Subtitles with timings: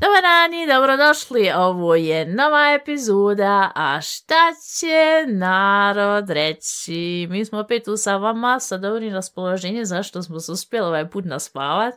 [0.00, 7.26] Dobar dan i dobrodošli, ovo je nova epizoda, a šta će narod reći?
[7.30, 11.24] Mi smo opet tu sa vama sa dobrim raspoloženjem, zašto smo se uspjeli ovaj put
[11.24, 11.94] naspavat.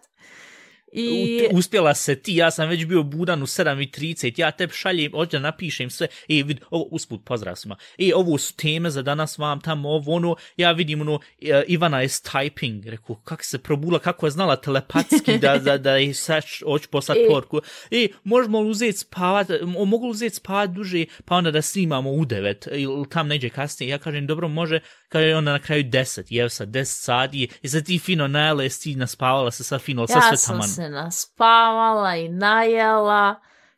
[0.92, 1.48] I...
[1.52, 5.90] Uspjela se ti, ja sam već bio budan u 7.30, ja tebi šaljem, ovdje napišem
[5.90, 9.90] sve, e, vid, ovo, usput, pozdrav svima, e, ovo su teme za danas vam tamo,
[9.90, 14.32] ovo, ono, ja vidim, ono, e, Ivana je typing, rekao, kako se probula, kako je
[14.32, 17.28] znala telepatski da, da, da je sad hoću poslati E.
[17.30, 21.62] porku, e, možemo li uzeti spavat, mo- mogu li uzeti spavat duže, pa onda da
[21.62, 24.80] snimamo u 9, ili tam neđe kasnije, ja kažem, dobro, može,
[25.10, 28.96] kaže onda na kraju 10, jev sad, 10 sati, i sad ti fino najele, si
[28.96, 33.36] naspavala se sad fino, sad Ja sve taman se naspavala i najela,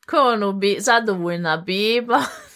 [0.10, 2.22] ko ono bi, zadovoljna biba,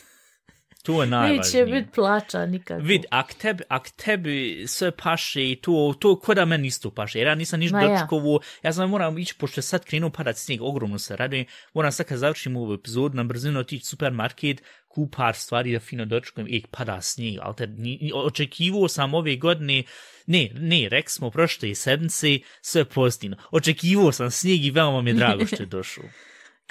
[0.86, 1.66] To je najvažnije.
[1.66, 2.82] neće biti plaća nikako.
[2.84, 7.20] Vid, ak tebi, ak tebi sve paše i to, to ko da meni isto paše,
[7.20, 8.00] jer ja nisam ništa Ma ja.
[8.00, 11.92] dočkovo, ja znam moram ići, pošto je sad krenuo padat snijeg, ogromno se radujem, moram
[11.92, 16.48] sad kad završim ovu epizodu, na brzinu otići supermarket, kup par stvari da fino dočkujem,
[16.50, 19.84] i pada snijeg, ali te, ni- očekivao sam ove godine,
[20.26, 23.38] ne, ne, rek smo prošle sedmice, sve pozitivno.
[23.52, 26.04] Očekivao sam snijeg i veoma mi je drago što je došao.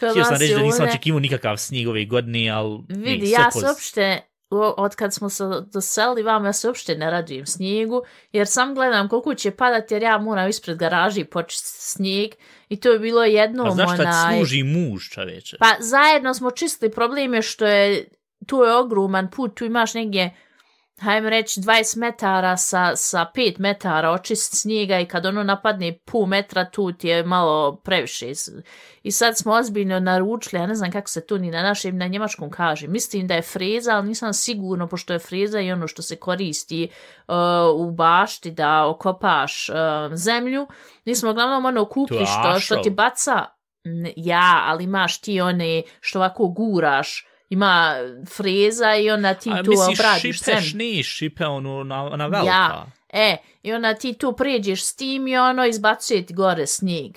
[0.01, 3.51] Kod Htio sam reći da nisam ovdje- očekivao nikakav snijeg ove godine, ali Vidi, ja
[3.51, 8.47] se uopšte, od kad smo se doselili vam, ja se uopšte ne radujem snijegu, jer
[8.47, 12.31] sam gledam koliko će padati, jer ja moram ispred garaži počistiti snijeg
[12.69, 14.37] i to je bilo jednom Pa znaš šta onaj...
[14.37, 15.57] služi muž, čoveče?
[15.61, 18.09] Pa zajedno smo čistili, problem je što je,
[18.47, 20.35] tu je ogroman put, tu imaš negdje,
[21.01, 26.27] hajmo reći, 20 metara sa, sa 5 metara očist snijega i kad ono napadne pol
[26.27, 28.27] metra, tu ti je malo previše.
[29.03, 32.07] I sad smo ozbiljno naručili, ja ne znam kako se to ni na našem, na
[32.07, 32.89] njemačkom kaže.
[32.89, 36.89] Mislim da je freza, ali nisam sigurno, pošto je freza i ono što se koristi
[37.29, 37.35] uh,
[37.77, 39.77] u bašti da okopaš uh,
[40.15, 40.67] zemlju.
[41.05, 43.47] Mi smo uglavnom ono To je što, što ti baca
[44.17, 47.95] ja, ali imaš ti one što ovako guraš, ima
[48.29, 50.61] freza i onda ti A tu misliš obradiš šipe, sem.
[50.63, 52.47] šni, šipe ono na, na velika.
[52.47, 57.13] Ja, e, i onda ti tu pređeš s tim i ono izbacuje ti gore snijeg.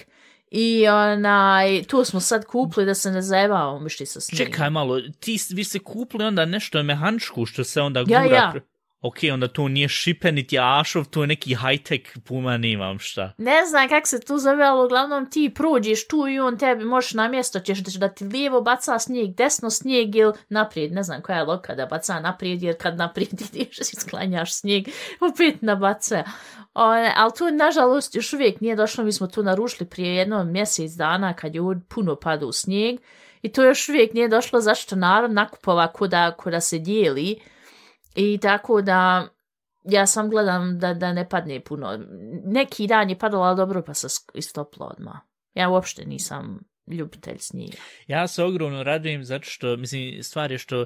[0.51, 4.53] I onaj, tu smo sad kupili da se ne zajebavamo mišli sa snijegom.
[4.53, 8.35] Čekaj malo, ti, vi ste kupili onda nešto mehaničku što se onda Ja, gura.
[8.35, 8.51] ja.
[8.55, 8.61] pre-
[9.07, 13.33] Ok, onda to nije šipe, niti ašov, to je neki high-tech, puma nemam šta.
[13.37, 17.13] Ne znam kak se to zove, ali uglavnom ti prođeš tu i on tebi možeš
[17.13, 21.21] na mjesto, ćeš da, da ti lijevo baca snijeg, desno snijeg ili naprijed, ne znam
[21.21, 24.87] koja je loka da baca naprijed, jer kad naprijed ideš i sklanjaš snijeg,
[25.31, 26.23] opet nabaca.
[26.73, 26.81] O,
[27.15, 31.33] ali tu, nažalost, još uvijek nije došlo, mi smo tu narušili prije jedno mjesec dana
[31.33, 32.99] kad je puno pada u snijeg
[33.41, 37.39] i to još uvijek nije došlo zašto narod nakupova kuda, kuda se dijeli
[38.17, 39.27] i tako da
[39.83, 41.99] ja sam gledam da, da ne padne puno.
[42.45, 45.15] Neki dan je padalo, ali dobro pa se istoplo odmah.
[45.53, 47.77] Ja uopšte nisam ljubitelj snijega.
[48.07, 50.85] Ja se ogromno radujem zato što, mislim, stvar je što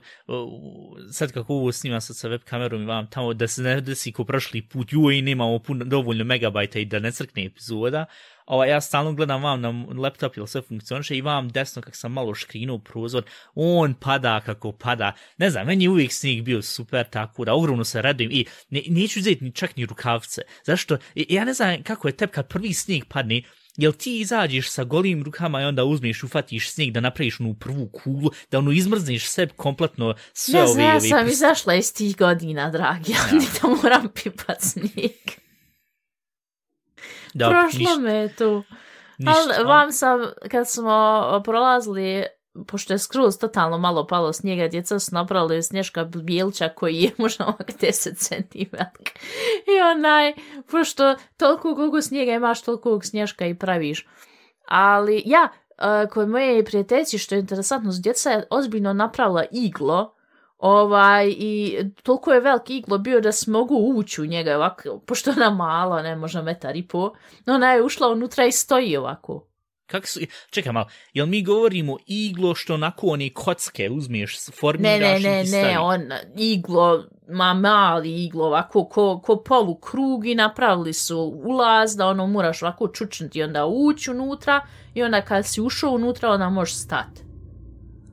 [1.11, 4.11] sad kako ovo snimam sad sa web kamerom i vam tamo da se ne desi
[4.11, 8.05] ko prošli put, joj, nemamo puno, dovoljno megabajta i da ne crkne epizoda,
[8.51, 12.11] Ova, ja stalno gledam vam na laptop ili sve funkcioniše i vam desno kak sam
[12.11, 13.23] malo škrinuo prozor,
[13.55, 15.13] on pada kako pada.
[15.37, 18.81] Ne znam, meni je uvijek snijeg bio super, tako da ogromno se radujem i ne,
[18.87, 20.41] neću uzeti ni čak ni rukavce.
[20.65, 20.97] Zašto?
[21.15, 23.41] Ja ne znam kako je tep kad prvi snijeg padne,
[23.77, 27.87] Jel ti izađeš sa golim rukama i onda uzmeš, ufatiš snijeg da napraviš onu prvu
[27.87, 30.73] kulu, da ono izmrzneš sebi kompletno sve Ne ove...
[30.73, 35.41] znam, ja sam izašla iz tih godina, dragi, ali da moram pipat snijeg.
[37.33, 38.63] Da, Prošlo ništa, me tu.
[39.17, 39.33] ništa.
[39.57, 40.19] Ali vam sam,
[40.51, 42.25] kad smo prolazili,
[42.67, 47.45] pošto je skroz totalno malo palo snijega, djeca su napravili snješka bijelča koji je možda
[47.45, 48.75] ovak 10 cm.
[49.77, 50.33] I onaj,
[50.71, 54.07] pošto toliko koliko snijega imaš, toliko snješka i praviš.
[54.67, 60.15] Ali ja, uh, kod moje prijateljici, što je interesantno, djeca je ozbiljno napravila iglo,
[60.61, 65.31] ovaj, i toliko je velik iglo bio da se mogu ući u njega ovako, pošto
[65.31, 67.13] ona mala, ne možda metar i po,
[67.47, 69.47] ona je ušla unutra i stoji ovako.
[69.85, 70.19] Kako su,
[70.49, 75.23] čekaj malo, jel mi govorimo iglo što onako one kocke uzmeš, Ne, formiraš ne, i
[75.23, 75.77] ne, ti ne, staviš?
[75.81, 76.01] on
[76.37, 82.27] iglo, ma mali iglo, ovako ko, ko polu krug i napravili su ulaz da ono
[82.27, 84.61] moraš ovako čučnuti i onda ući unutra
[84.93, 87.21] i onda kad si ušao unutra onda možeš stati.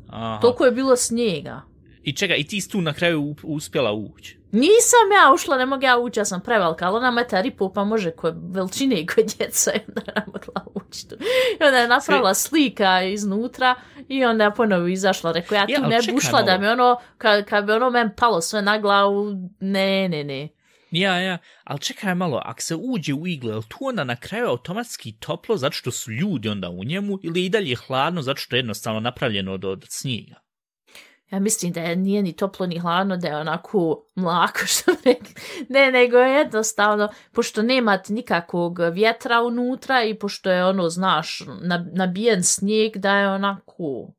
[0.08, 0.38] Aha.
[0.40, 1.62] Toliko je bilo snijega.
[2.08, 4.38] I čekaj, i ti si tu na kraju uspjela ući.
[4.52, 7.72] Nisam ja ušla, ne mogu ja ući, ja sam prevelika, ali ona metar i pol,
[7.72, 11.14] pa može kod veličine i kod djeca i onda je mogla ući tu.
[11.60, 13.74] I onda je napravila slika iznutra
[14.08, 17.00] i onda je ponovo izašla, rekao ja tu Ja, ne bi ušla da mi ono,
[17.18, 20.48] kad, kad bi ono men palo sve na glavu, ne, ne, ne.
[20.90, 24.48] Ja, ja, ali čekaj malo, ako se uđe u iglu, je tu onda na kraju
[24.48, 28.40] automatski toplo zato što su ljudi onda u njemu ili je i dalje hladno zato
[28.40, 30.47] što je jednostavno napravljeno od, od snijega?
[31.30, 35.34] Ja mislim da je nije ni toplo ni hladno, da je onako mlako što rekli.
[35.68, 41.86] Ne, nego je jednostavno, pošto nemate nikakvog vjetra unutra i pošto je ono, znaš, na-
[41.92, 44.12] nabijen snijeg, da je onako,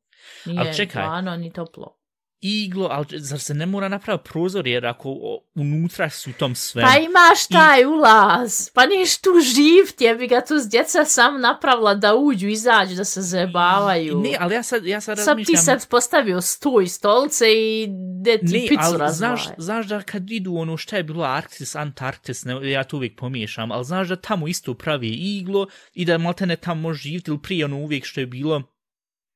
[0.46, 1.04] nije čekaj.
[1.04, 1.99] hladno ni toplo.
[2.42, 6.88] Iglo, ali zar se ne mora napraviti prozor jer ako unutra su u tom svemu?
[6.88, 11.04] Pa imaš taj ulaz, pa niš tu živ ti, ja bi ga tu s djeca
[11.04, 14.20] sam napravila da uđu, izađu, da se zajebavaju.
[14.20, 15.64] Ne, ali ja sad, ja sad sad ti razmišljam...
[15.64, 17.86] sad postavio stoj stolce i
[18.22, 21.74] de ti Ne, picu ali znaš, znaš da kad idu ono šta je bilo Arktis,
[21.74, 26.18] Antarktis, ne, ja to uvijek pomiješam, ali znaš da tamo isto pravi iglo i da
[26.18, 28.62] maltene tamo može živjeti ili prije ono uvijek što je bilo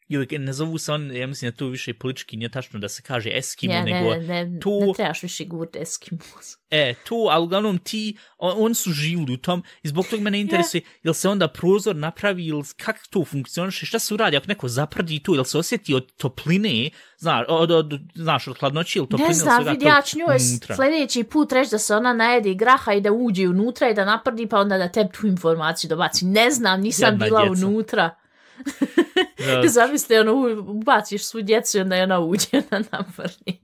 [0.08, 3.02] ili ne zovu se on, ja mislim da to više politički nije tačno da se
[3.02, 6.56] kaže Eskimo, Ja, nego ne, ne, tu- ne trebaš više govoriti Eskimos.
[6.70, 10.40] E, tu, ali uglavnom ti, on, on su živjeli u tom i zbog toga mene
[10.40, 14.68] interesuje, jel se onda prozor napravi ili kako to funkcioniše, šta se uradi ako neko
[14.68, 19.28] zaprdi tu, jel se osjeti od topline, znaš, od, od, znaš, od hladnoće ili topline
[19.28, 20.76] Ne ili znam, svega vidi, tog ja ću njoj unutra.
[20.76, 24.46] sljedeći put reći da se ona najedi graha i da uđe unutra i da naprdi,
[24.48, 26.24] pa onda da tebi tu informaciju dobaci.
[26.24, 27.66] Ne znam, nisam Jadna bila djeca.
[27.66, 28.14] unutra.
[29.38, 33.60] Da, Zamisli, ono, ubaciš svu djecu i onda je ona uđe na naprdi.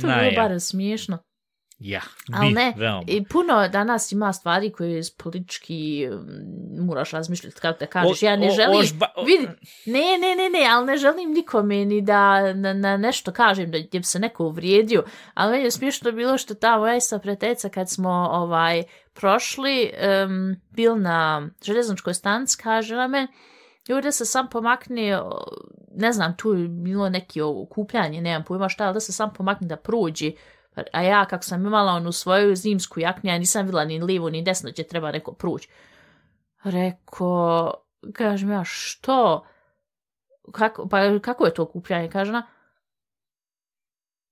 [0.00, 1.18] to je bilo barem smiješno.
[1.78, 2.00] Ja,
[2.34, 3.02] Ali ne, veoma.
[3.06, 6.26] i puno danas ima stvari koje s politički um,
[6.86, 8.22] moraš razmišljati kako da kažeš.
[8.22, 9.48] O- ja ne o- želim, ožba- o- vidi,
[9.86, 13.78] ne, ne, ne, ne, ali ne želim nikome ni da na, na nešto kažem da
[13.92, 15.04] bi se neko uvrijedio,
[15.34, 18.82] ali meni je smiješno bilo što ta moja ista preteca kad smo ovaj
[19.12, 19.90] prošli,
[20.26, 23.26] um, bil na željezničkoj stanci, kaže na me,
[23.88, 25.20] Ljudi se sam pomakne,
[25.94, 29.66] ne znam, tu je bilo neki okupljanje, nemam pojma šta, ali da se sam pomakne
[29.66, 30.32] da prođe.
[30.92, 34.42] A ja, kako sam imala onu svoju zimsku jaknju, ja nisam vidjela ni lijevo ni
[34.42, 35.68] desno gdje treba neko proći.
[36.64, 37.72] Reko,
[38.12, 39.46] kažem ja, što?
[40.52, 42.10] Kako, pa kako je to okupljanje?
[42.10, 42.46] Kaže ona,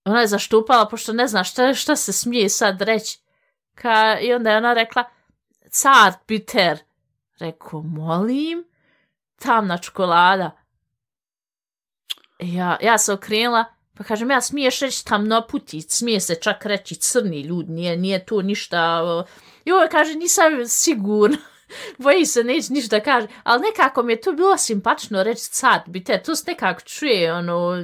[0.05, 3.21] ona je zaštupala, pošto ne zna šta, šta se smije sad reći.
[3.75, 5.05] Ka, I onda je ona rekla,
[5.71, 6.79] car Peter.
[7.39, 8.65] Reko, molim,
[9.43, 10.51] tamna čokolada.
[12.39, 13.65] Ja, ja se okrenula,
[13.97, 18.43] pa kažem, ja smiješ reći tamnoputi, smije se čak reći crni ljudi, nije, nije to
[18.43, 19.03] ništa...
[19.03, 19.25] o,
[19.65, 21.37] I ovo kaže, nisam sigurna.
[21.99, 23.27] Boji se, neće ništa kaže.
[23.43, 25.51] Ali nekako mi je to bilo simpatično reći
[25.87, 27.77] bi te to se nekako čuje, ono,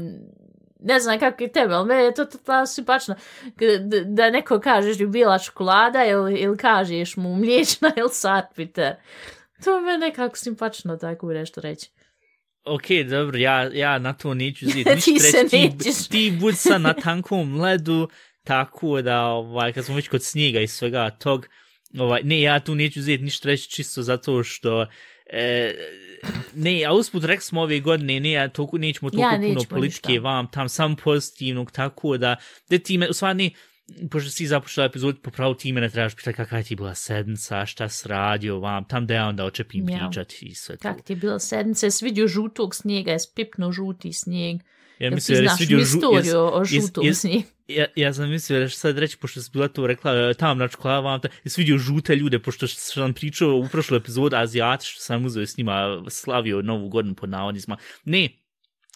[0.81, 3.15] ne znam kako je tebe, ali meni je to totalno simpatično.
[3.57, 8.95] K- Da neko kažeš ljubila čokolada ili, ili kažeš mu mliječna ili car Peter.
[9.65, 11.91] To me nekako simpatično tako nešto reći.
[12.65, 16.09] Ok, dobro, ja, ja na to neću zeti Ti se reći, ti, nećeš.
[16.09, 18.09] ti bud sad na tankom ledu,
[18.45, 21.49] tako da, ovaj, kad smo već kod snijega i svega tog,
[21.99, 24.87] ovaj, ne, ja tu neću zeti ništa reći čisto zato što,
[25.27, 25.75] e,
[26.55, 30.13] ne, a usput rekli smo ove godine, ne, ja toliko, nećemo toliko Ja, puno politike
[30.13, 30.23] ništa.
[30.23, 32.37] vam, tam sam pozitivnog, tako da,
[32.71, 33.51] da ti me, u stvari ne,
[34.11, 37.89] pošto si započela epizod, popravo ti mene trebaš pitati kakva ti je bila sedmica, šta
[37.89, 39.99] si radio vam, tam da ja onda očepim Ja.
[39.99, 40.83] pričati i sve to.
[40.83, 44.61] Kak ti je bilo sedmice, jesi vidio žutog snijega, jesi pipnuo žuti snijeg.
[44.99, 47.45] Ja ti mislim, jer znaš jesi vidio mi žu- jes- o jes- žutom jes- snijegu?
[47.69, 50.69] Ja, ja sam mislio da sad reći, pošto si bila to rekla, e, tam na
[50.85, 55.01] vam, ta, jesi vidio žute ljude, pošto što sam pričao u prošloj epizodi Azijati, što
[55.01, 57.77] sam uzeo s njima, slavio novu godinu pod navodnicima.
[58.05, 58.29] Ne,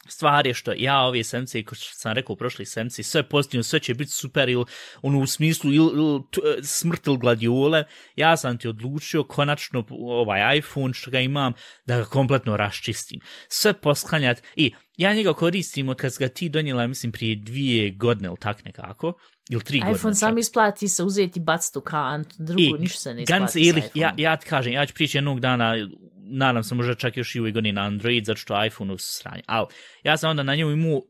[0.08, 3.62] stvar je što ja ove semce, kao što sam rekao u prošli semci, sve pozitivno,
[3.62, 4.64] sve će biti super ili
[5.02, 7.84] ono u smislu il, il, t, e, smrt ili gladiole,
[8.16, 11.52] ja sam ti odlučio konačno ovaj iPhone što ga imam
[11.86, 13.20] da ga kompletno raščistim.
[13.48, 18.28] Sve posklanjat i ja njega koristim od kad ga ti donijela, mislim, prije dvije godine
[18.28, 19.12] ili tak nekako,
[19.52, 19.96] ili tri godine.
[19.96, 23.68] iPhone sam isplati se uzeti baciti u kant, drugo I, ništa se ne Ganz isplati
[23.68, 25.74] ehrlich, sa ja, ja ti kažem, ja ću prići jednog dana,
[26.16, 29.42] nadam se možda čak još i ove godine na Android, zato što iPhone su sranje.
[29.46, 29.66] Ali,
[30.02, 31.02] ja sam onda na njemu imao,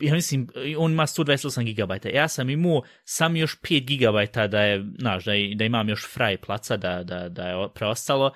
[0.00, 0.48] ja mislim,
[0.78, 2.06] on ima 128 GB.
[2.14, 6.08] Ja sam imao sam još 5 GB da je, znaš, da, je, da imam još
[6.08, 8.32] fraj placa da, da, da je preostalo.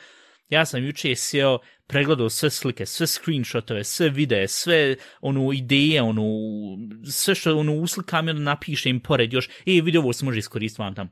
[0.50, 6.22] Ja sam juče sjeo, pregledao sve slike, sve screenshotove, sve videe, sve ono ideje, ono,
[7.10, 10.82] sve što ono uslikam i onda napišem pored još, e, video ovo se može iskoristiti
[10.82, 11.10] vam tamo.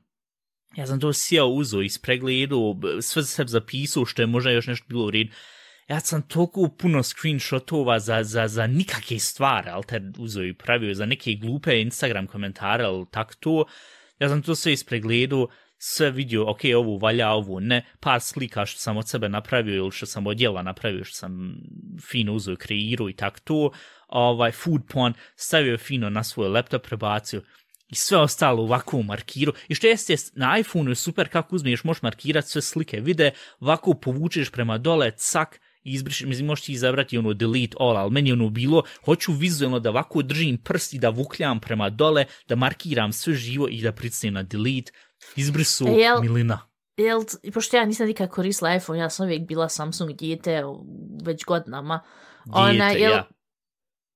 [0.77, 4.87] Ja sam to sjeo uzo, ispregledao, b- sve se zapisao što je možda još nešto
[4.89, 5.31] bilo u redu.
[5.89, 10.95] ja sam toliko puno screenshotova za, za, za nikakve stvari, ali te uzo i pravio
[10.95, 13.65] za neke glupe Instagram komentare, ali tak to,
[14.19, 18.81] ja sam to sve ispregledu, sve vidio, ok, ovu valja, ovu ne, par slika što
[18.81, 21.55] sam od sebe napravio ili što sam od djela napravio, što sam
[22.11, 23.71] fino uzeo kreirao i tak to,
[24.09, 27.43] ovaj, food porn, stavio fino na svoj laptop, prebacio,
[27.89, 29.53] i sve ostalo ovako u markiru.
[29.69, 33.31] I što jeste, na iPhoneu je super kako uzmeš, možeš markirati sve slike, vide,
[33.61, 38.11] ovako povučeš prema dole, cak, i izbrišeš, mislim, možeš ti izabrati ono delete all, ali
[38.11, 42.25] meni je ono bilo, hoću vizualno da ovako držim prst i da vukljam prema dole,
[42.49, 44.93] da markiram sve živo i da pricnem na delete,
[45.37, 46.59] izbrisu E, jel- milina.
[46.97, 47.23] Jel,
[47.55, 50.63] pošto ja nisam nikad koristila iPhone, ja sam uvijek bila Samsung dijete
[51.25, 52.01] već godinama.
[52.47, 53.29] Ona, Dijete, jel- ja.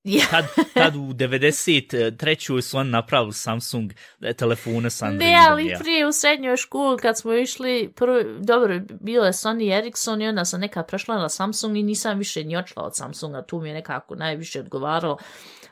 [0.04, 0.24] Ja.
[0.30, 0.44] Tad,
[0.74, 1.14] tad u
[1.60, 2.60] 93.
[2.60, 5.42] su oni napravili Samsung e, telefone sa Ne, Androidom.
[5.42, 5.78] ali ja.
[5.78, 10.44] prije u srednjoj školi kad smo išli, prvo, dobro, bilo je Sony Ericsson i onda
[10.44, 13.74] sam neka prešla na Samsung i nisam više ni očela od Samsunga, tu mi je
[13.74, 15.18] nekako najviše odgovaralo.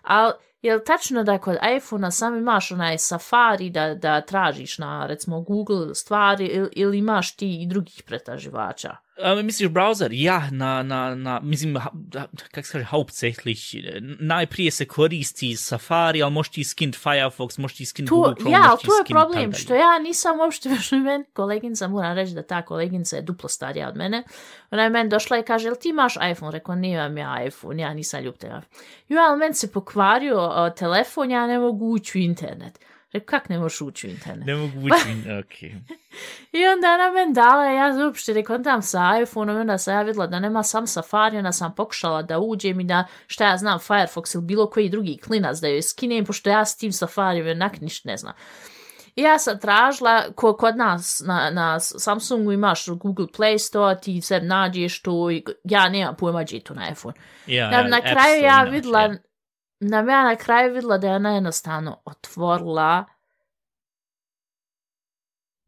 [0.02, 0.32] Ali
[0.62, 5.40] je li tačno da kod iPhone-a sam imaš onaj Safari da, da tražiš na, recimo,
[5.40, 8.96] Google stvari ili, ili imaš ti i drugih pretraživača?
[9.16, 10.08] A, misliš browser?
[10.12, 13.74] Ja, na, na, na mislim, ha, da- kak se kaže, hauptsächlich,
[14.20, 18.56] najprije se koristi Safari, ali možeš ti skint Firefox, možeš ti skint Tu, Google Chrome,
[18.56, 22.42] ja, ali tu je problem, što ja nisam uopšte još meni, koleginca, moram reći da
[22.42, 24.24] ta koleginca je duplo starija od mene,
[24.70, 26.52] ona je meni došla i kaže, jel ti imaš iPhone?
[26.52, 28.70] Rekao, nemam ja iPhone, ja nisam ljub telefon.
[29.08, 32.78] Jo, ali meni se pokvario uh, telefon, ja ne mogu ući u internet.
[33.12, 34.46] Rekao, kak ne možeš ući u internet?
[34.46, 35.74] Ne mogu ući, okej.
[36.52, 40.26] I onda ona meni dala, ja uopšte ne kontam sa iPhone-om, onda sam ja vidjela
[40.26, 44.34] da nema sam Safari, onda sam pokušala da uđem i da, šta ja znam, Firefox
[44.34, 48.08] ili bilo koji drugi klinac da joj skinem, pošto ja s tim Safari onak ništa
[48.08, 48.32] ne znam.
[49.16, 54.20] I ja sam tražila, ko kod nas na, na Samsungu imaš Google Play Store, ti
[54.20, 57.14] se nađeš to, i ja nemam pojma gdje je to na iPhone.
[57.46, 59.14] Ja, Ja, na kraju ja inače, vidla,
[59.80, 63.04] nam na ja na kraju videla da je ona jednostavno otvorila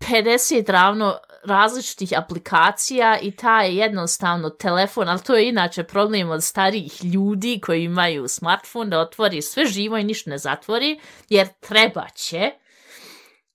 [0.02, 6.45] 50 ravno različitih aplikacija i ta je jednostavno telefon, ali to je inače problem od
[6.45, 12.09] starijih ljudi koji imaju smartfon da otvori sve živo i ništa ne zatvori, jer treba
[12.14, 12.50] će.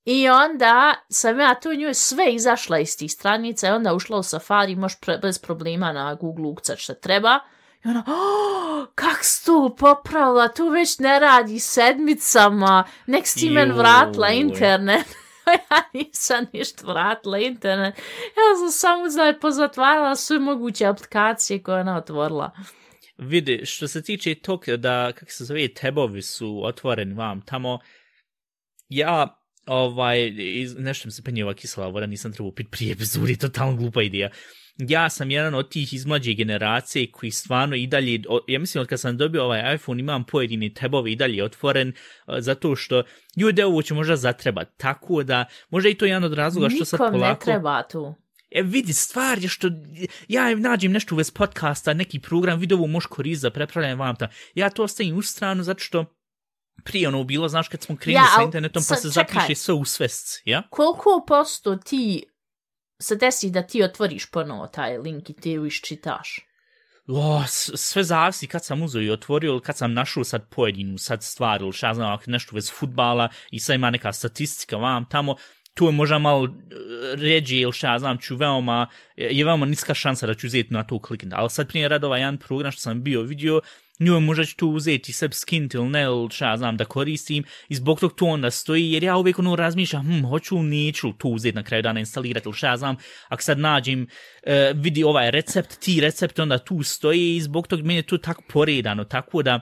[0.06, 4.24] I onda sam ja tu njoj sve izašla iz tih stranica i onda ušla u
[4.24, 7.40] Safari, možeš pre, bez problema na Google ukcat što treba.
[7.86, 13.72] I ona, oh, kak si to popravila, tu već ne radi sedmicama, nek si men
[13.72, 15.08] vratila internet.
[15.72, 17.96] ja nisam ništa vratila internet.
[18.38, 22.52] Ja sam samo znači pozatvarala sve moguće aplikacije koje ona otvorila.
[23.18, 27.80] Vidi, što se tiče tog da, kako se zove, tebovi su otvoreni vam tamo,
[28.90, 33.38] ja, ovaj, iz, nešto mi se penje ova kisela voda, nisam trebao pit prije epizodi,
[33.38, 34.30] totalno glupa ideja.
[34.78, 38.88] Ja sam jedan od tih iz mlađe generacije koji stvarno i dalje, ja mislim od
[38.88, 41.94] kad sam dobio ovaj iPhone imam pojedini tebovi i dalje otvoren,
[42.26, 43.04] a, zato što
[43.36, 46.86] ljude ovo će možda zatrebat, tako da možda i to je jedan od razloga što
[46.86, 47.46] sad Nikom ne polako...
[47.46, 48.16] treba tu.
[48.52, 49.68] E, vidi, stvar je što
[50.28, 54.28] ja nađem nešto u vez podcasta, neki program, vidovo možeš koristiti za prepravljanje vam ta.
[54.56, 56.06] Ja to ostavim u stranu zato što
[56.84, 59.36] prije ono bilo, znaš, kad smo krenuli Ja, sa internetom, pa sad se čekaj.
[59.42, 60.64] zapiše sve u svesci, ja?
[60.70, 62.24] Koliko posto ti
[63.00, 66.40] se desi da ti otvoriš ponovo taj link i ti ju iščitaš?
[67.08, 67.44] O,
[67.76, 71.62] sve zavisi kad sam uzeo i otvorio, ili kad sam našao sad pojedinu sad stvar,
[71.62, 75.36] ili šta znam, nešto vez futbala i sad ima neka statistika vam tamo,
[75.78, 76.50] tu je možda malo e,
[77.16, 80.48] ređi ređe ili šta ja znam, ću veoma, e, je veoma niska šansa da ću
[80.48, 81.36] uzeti na to kliknuti.
[81.38, 83.62] Ali sad prije rada ovaj jedan program što sam bio vidio,
[84.00, 87.44] njoj možda ću tu uzeti sebi skint ili ne, ili šta ja znam da koristim
[87.70, 91.14] i zbog tog to onda stoji, jer ja uvijek ono razmišljam, hm, hoću li neću
[91.14, 92.96] to uzeti na kraju dana instalirati ili šta ja znam,
[93.28, 94.08] ako sad nađem,
[94.44, 98.18] e, vidi ovaj recept, ti recept onda tu stoji i zbog tog meni je to
[98.18, 99.60] tako poredano, tako da,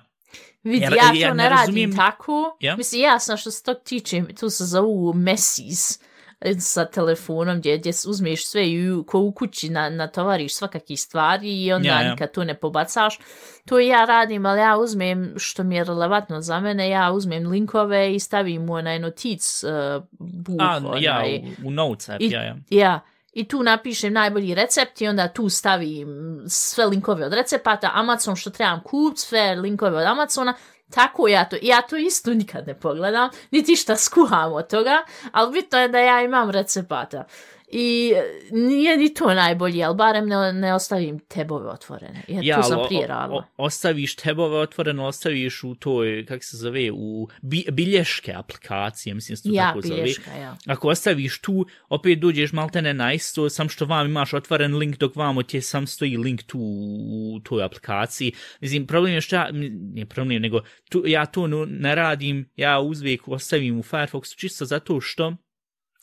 [0.66, 2.58] Vidi, Jer- ja, to ja ne, ne radim razumijem- tako.
[2.60, 2.76] Ja?
[2.76, 6.00] Mislim, ja sam što se tog tiče, tu se zovu Messis
[6.42, 11.64] e, sa telefonom gdje, gdje uzmeš sve i ko u kući na, natovariš svakakih stvari
[11.64, 12.12] i onda Ja, ja.
[12.12, 13.20] nikad tu ne pobacaš.
[13.66, 18.16] To ja radim, ali ja uzmem, što mi je relevantno za mene, ja uzmem linkove
[18.16, 20.56] i stavim u onaj notic uh, buh.
[20.60, 21.38] a, ja, onaj.
[21.64, 22.56] u, u Notes app, I, ja, ja.
[22.70, 23.00] ja.
[23.36, 28.50] I tu napišem najbolji recept i onda tu stavim sve linkove od recepata, Amazon što
[28.50, 30.54] trebam kupiti, sve linkove od Amazona,
[30.92, 35.52] tako ja to, ja to isto nikad ne pogledam, niti šta skuham od toga, ali
[35.52, 37.24] bitno je da ja imam recepata.
[37.72, 42.22] I e, nije ni to najbolje, ali barem ne, ne ostavim tebove otvorene.
[42.28, 43.44] Jer ja, tu sam prije radila.
[43.58, 49.38] o- ostaviš tebove otvoreno, ostaviš u toj, kak se zove, u bi, bilješke aplikacije, mislim
[49.38, 50.02] se to Ja, tako zove.
[50.02, 50.58] bilješka, ja.
[50.68, 55.16] Ako ostaviš tu, opet dođeš maltene na isto, sam što vam imaš otvoren link, dok
[55.16, 58.32] vamo ti sam stoji link tu u toj aplikaciji.
[58.62, 63.28] Mislim, problem je što ja, nije problem, nego tu, ja to ne radim, ja uzvijek
[63.28, 65.36] ostavim u Firefoxu čisto zato što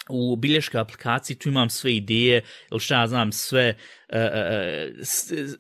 [0.09, 3.75] u bilješkoj aplikaciji tu imam sve ideje, ili šta ja znam, sve
[4.09, 5.06] uh, uh,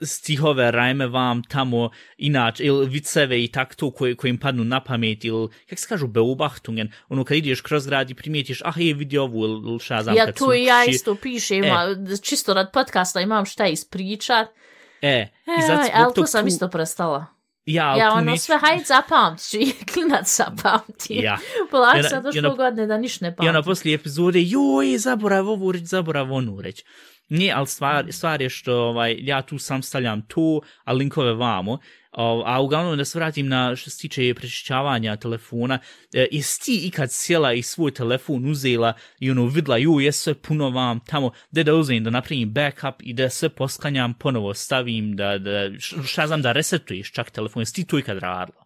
[0.02, 4.80] stihove, rajme vam tamo, inače, ili viceve i tak to koje, koje im padnu na
[4.80, 8.94] pamet, ili, kak se kažu, beobachtungen, ono kad ideš kroz grad i primijetiš, ah, je
[8.94, 11.70] vidi ovu, ili šta ja znam, Ja kad tu i ja ši- isto pišem, e.
[12.22, 14.48] čisto rad podcasta imam šta ispričat.
[15.02, 17.26] E, i E, zato ali zbog tu tog sam tu- isto prestala.
[17.66, 21.14] Ja, Ja ono neću- sve, hajde zapamtit ću i klinac zapamti.
[21.14, 21.38] Ja.
[21.70, 23.48] Polako I onda- sad i došlo godine da niš ne I pamtim.
[23.48, 26.84] onda poslije epizode, joj, zaborav ovu reći, zaborav onu reći.
[27.32, 31.78] Nije, ali stvar, stvar je što ovaj, ja tu sam stavljam to, a linkove vamo.
[32.12, 35.78] O, a uglavnom da se vratim na što se tiče prečišćavanja telefona,
[36.14, 40.34] e, jesi ti ikad sjela i svoj telefon uzela i ono vidla, ju, je sve
[40.34, 45.16] puno vam tamo, da da uzem, da napravim backup i da sve posklanjam, ponovo stavim,
[45.16, 45.70] da, da
[46.06, 48.61] šta znam, da resetuješ čak telefon, jesi ti to ikad radila?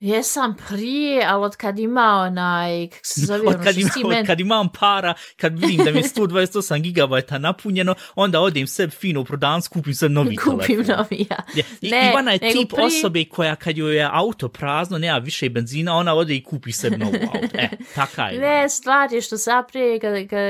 [0.00, 4.26] Jesam prije, ali od kad ima onaj, kak se zove, Od ono kad, ima, od
[4.26, 9.20] kad imam para, kad vidim da mi je 128 gigabajta napunjeno, onda odem sebi fino
[9.20, 10.96] u prodavnicu, kupim sebi novi Kupim telefon.
[10.96, 11.36] novi, ja.
[11.80, 15.48] I, Ne, Ivana je tip prije- osobe koja kad joj je auto prazno, nema više
[15.48, 17.48] benzina, ona ode i kupi sebi novu auto.
[17.54, 18.38] E, taka je.
[18.40, 20.40] Ne, stvar je što se ja prije kad, kad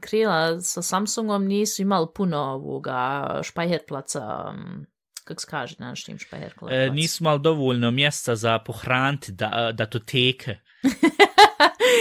[0.00, 4.86] krila sa Samsungom nisu imali puno ovoga špajherplaca, um,
[5.26, 6.74] kako se kaže na našim špajherplaca.
[6.74, 10.56] E, nisu mal dovoljno mjesta za pohraniti da, datoteke.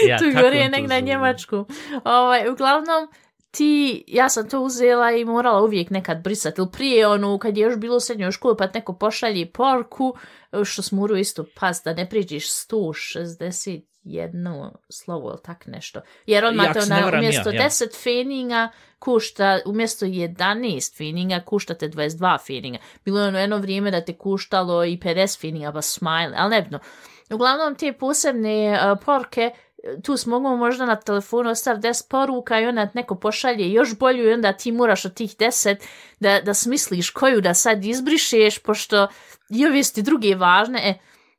[0.08, 1.00] Ja, tu tako gore on to nek na.
[1.00, 1.66] Njemačku.
[2.04, 3.08] Ovaj, uglavnom,
[3.52, 6.62] ti, ja sam to uzela i morala uvijek nekad brisati.
[6.62, 10.16] Ili prije, ono, kad je još bilo u srednjoj školi, pa neko pošalje porku,
[10.66, 12.50] što smo isto pas, da ne priđeš
[14.06, 16.02] 161 slovo ili tak nešto.
[16.26, 17.70] Jer on ne ona, umjesto ja, ja.
[17.70, 18.70] 10 feninga,
[19.00, 22.78] kušta, umjesto 11 feninga, kuštate 22 feninga.
[23.06, 26.80] Bilo je ono jedno vrijeme da te kuštalo i 50 feninga, pa smile, ali nebno.
[27.30, 29.52] Uglavnom, te posebne uh, porke,
[30.04, 34.30] tu smo mogu možda na telefonu ostaviti 10 poruka i onda neko pošalje još bolju
[34.30, 35.76] i onda ti moraš od tih 10
[36.20, 39.08] da, da smisliš koju da sad izbrišeš, pošto
[39.50, 40.94] i ove su ti druge važne, e,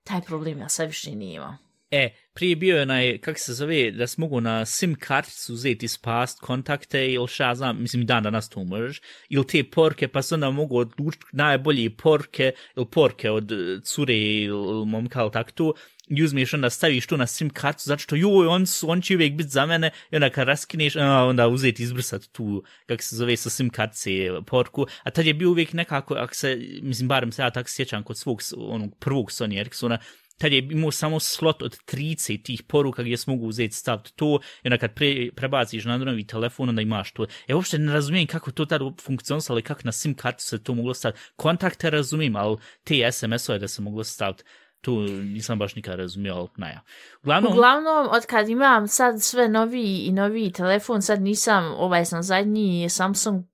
[0.04, 1.65] taj problem ja sad više nije imao.
[1.90, 5.88] E, prije bio je onaj, kak se zove, da se mogu na SIM karticu uzeti
[5.88, 10.34] spast kontakte ili šta znam, mislim dan danas to možeš, ili te porke, pa se
[10.34, 15.74] onda mogu odlučiti najbolje porke ili porke od e, cure ili momka ili tako tu,
[16.08, 19.14] i uzmeš onda staviš tu na SIM kartu, zato što joj, on, su, on će
[19.14, 23.36] uvijek biti za mene, i onda kad raskineš, onda uzeti izbrisati tu, kak se zove,
[23.36, 24.10] sa SIM kartice
[24.46, 28.02] porku, a tad je bio uvijek nekako, ako se, mislim, barem se ja tako sjećam
[28.02, 29.98] kod svog, onog prvog Sony Ericssona,
[30.38, 34.40] tad je imao samo slot od 30 tih poruka gdje se mogu uzeti staviti to
[34.62, 37.26] i onda kad pre, prebaciš na novi telefon onda imaš to.
[37.48, 40.74] Ja uopšte ne razumijem kako to tad funkcionisalo i kako na SIM kartu se to
[40.74, 41.20] moglo staviti.
[41.36, 44.44] Kontakte razumijem, ali te SMS-ove da se moglo staviti
[44.80, 46.80] tu nisam baš nikad razumio, ali naja.
[47.22, 52.22] Uglavnom, Uglavnom, od kad imam sad sve novi i novi telefon, sad nisam, ovaj sam
[52.22, 53.44] zadnji Samsung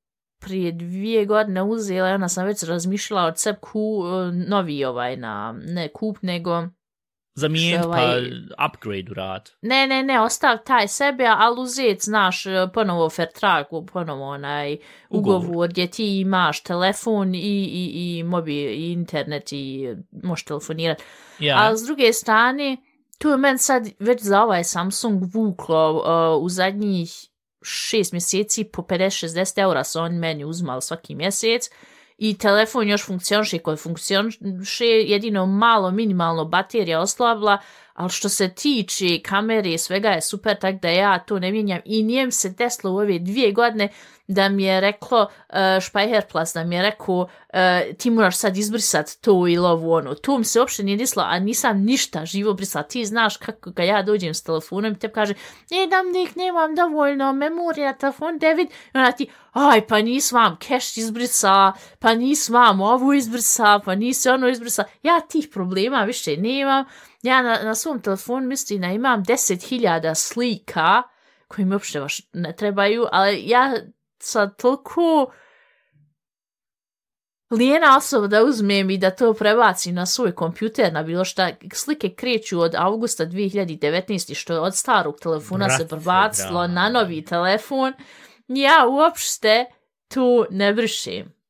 [0.42, 4.04] prije dvije godine uzela i onda sam već razmišljala od seb ku,
[4.48, 6.62] novi ovaj na, ne kup, nego
[7.34, 8.30] zamijeniti što pa ovaj-
[8.68, 9.50] upgrade u rad.
[9.62, 14.76] Ne, ne, ne, ostav taj sebe, ali uzet, znaš, ponovo Fertragu, ponovo onaj
[15.10, 15.44] Ugovor.
[15.44, 21.04] ugovor gdje ti imaš telefon i, i, i mobil, i internet i možeš telefonirati.
[21.38, 22.76] Ja, A s druge strane,
[23.18, 25.92] tu je meni sad već za ovaj Samsung vuklo
[26.36, 27.10] uh, u zadnjih
[27.62, 31.70] šest mjeseci po 50-60 eura su oni meni uzmali svaki mjesec
[32.18, 37.58] i telefon još funkcioniše koji funkcioniše, jedino malo minimalno baterija oslabla,
[37.94, 41.80] ali što se tiče kamere i svega je super, tak da ja to ne mijenjam
[41.84, 43.88] i nije mi se desilo u ove dvije godine
[44.26, 49.10] da mi je reklo uh, Plus da mi je rekao uh, ti moraš sad izbrisat
[49.20, 50.14] to ili ovo ono.
[50.14, 52.82] To mi se uopšte nije desilo, a nisam ništa živo brisala.
[52.82, 55.34] Ti znaš kako ga ja dođem s telefonom i te kaže
[55.70, 60.56] ne dam nek nemam dovoljno memorija, telefon David, i ona ti aj pa nis vam
[60.56, 66.36] keš izbrisa, pa nis vam ovo izbrisa, pa nisi ono izbrisa, Ja tih problema više
[66.36, 66.84] nemam.
[67.22, 71.02] Ja na, na svom telefonu mislim da imam 10.000 slika
[71.48, 73.72] koji mi uopšte baš ne trebaju, ali ja
[74.18, 75.32] sad toliko
[77.50, 81.50] lijena osoba da uzmem i da to prebacim na svoj kompjuter, na bilo šta.
[81.74, 84.34] Slike kreću od augusta 2019.
[84.34, 86.66] što je od starog telefona se Brate, prebacilo da.
[86.66, 87.92] na novi telefon.
[88.48, 89.64] ja uopšte
[90.08, 91.41] tu ne vršim.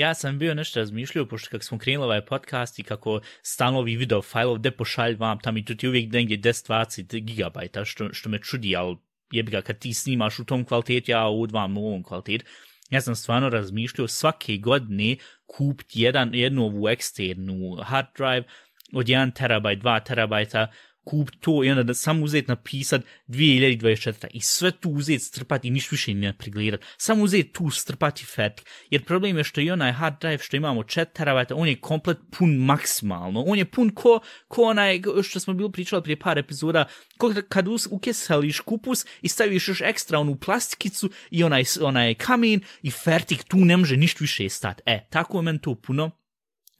[0.00, 4.22] Ja sam bio nešto razmišljao, pošto kako smo krenuli ovaj podcast i kako stalno video
[4.22, 8.38] fajlov gde pošalj vam, tam i tu ti uvijek negdje 10-20 gigabajta, što, što me
[8.38, 8.96] čudi, ali
[9.32, 12.44] jebi ga kad ti snimaš u tom kvalitetu, ja u dva u ovom kvalitetu.
[12.90, 18.44] Ja sam stvarno razmišljao svake godine kupiti jedan, jednu ovu eksternu hard drive
[18.92, 20.70] od 1 terabajt, 2 terabajta,
[21.10, 24.26] kup to i onda da samo uzeti napisat 2024.
[24.32, 26.80] I sve tu uzeti strpati i ništa više ne pregledat.
[26.96, 28.62] Samo uzeti tu strpati fet.
[28.90, 32.18] Jer problem je što i onaj hard drive što imamo 4 terabajta, on je komplet
[32.38, 33.42] pun maksimalno.
[33.46, 36.84] On je pun ko, ko onaj što smo bili pričali prije par epizoda,
[37.18, 42.90] ko kad ukesališ kupus i staviš još ekstra onu plastikicu i onaj, onaj kamen i
[42.90, 44.82] fertik, tu ne može ništa više stati.
[44.86, 46.10] E, tako je meni to puno.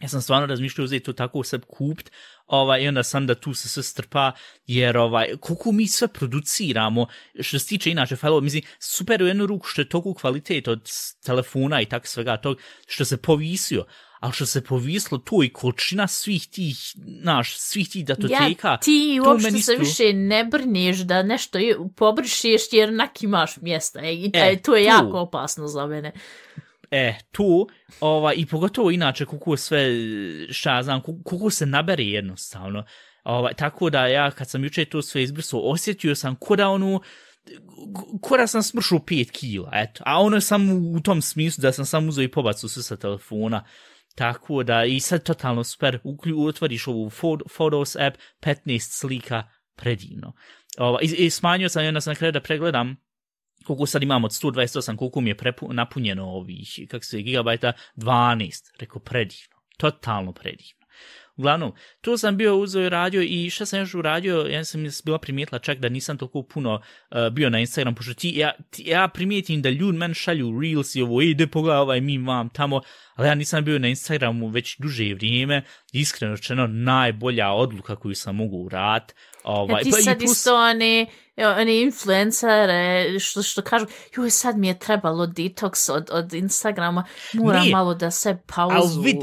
[0.00, 2.10] Ja sam stvarno razmišljao uzeti to tako sebi kupt,
[2.50, 4.32] ovaj, i onda sam da tu se sve strpa,
[4.66, 7.06] jer ovaj, koliko mi sve produciramo,
[7.40, 10.90] što se tiče inače fajlova, mislim, super u jednu ruku što je toliko kvalitet od
[11.24, 13.84] telefona i tako svega tog, što se povisio,
[14.20, 16.76] ali što se povislo to i količina svih tih,
[17.22, 18.68] naš, svih tih datoteka.
[18.68, 21.58] Ja, ti uopšte se više ne brneš da nešto
[21.96, 24.00] pobrišeš jer nak imaš mjesta.
[24.00, 24.86] E, i e, to je tu.
[24.86, 26.12] jako opasno za mene.
[26.90, 27.68] E, tu,
[28.00, 32.84] ova, i pogotovo inače, kuku sve, e, šta znam, kuku se nabere jednostavno.
[33.24, 37.00] Ova, tako da ja, kad sam juče to sve izbrisao, osjetio sam kuda onu,
[38.20, 40.02] kora sam smršao 5 kila, eto.
[40.06, 42.96] A ono je samo u tom smislu da sam sam uzeo i pobacu sve sa
[42.96, 43.64] telefona.
[44.14, 47.10] Tako da, i sad totalno super, uklju, otvoriš ovu
[47.56, 50.32] Photos app, 15 slika, predivno.
[50.78, 52.96] Ova, i, i smanjio sam, onda sam na kraju da pregledam,
[53.64, 58.70] koliko sad imamo od 128, koliko mi je prepu, napunjeno ovih, kak se gigabajta, 12,
[58.80, 60.80] rekao predivno, totalno predivno.
[61.36, 65.18] Uglavnom, tu sam bio uzeo i radio i šta sam još uradio, ja sam bila
[65.18, 69.08] primijetila čak da nisam toliko puno uh, bio na Instagram, pošto ti, ja, ti, ja
[69.08, 72.80] primijetim da ljudi men šalju reels i ovo, ide pogledaj ovaj mi vam tamo,
[73.14, 78.36] ali ja nisam bio na Instagramu već duže vrijeme, iskreno čeno najbolja odluka koju sam
[78.36, 79.14] mogu urat.
[79.44, 80.32] Ovaj, ja, ti pa sad plus...
[80.32, 86.32] isto oni, oni influencere što, što kažu, joj sad mi je trebalo detox od, od
[86.32, 89.00] Instagrama, moram ne, malo da se pauzu.
[89.00, 89.16] vid,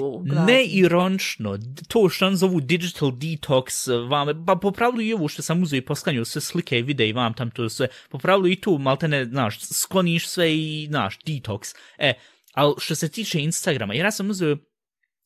[0.47, 5.41] ne ironično, to što on zovu digital detox, vam, pa po pravilu i ovo što
[5.41, 8.47] sam uzeo i poskanju sve slike i videe i vam tam to sve, po pravilu
[8.47, 11.75] i tu malte ne, znaš, skloniš sve i, znaš, detox.
[11.97, 12.13] E,
[12.53, 14.57] ali što se tiče Instagrama, jer ja sam uzeo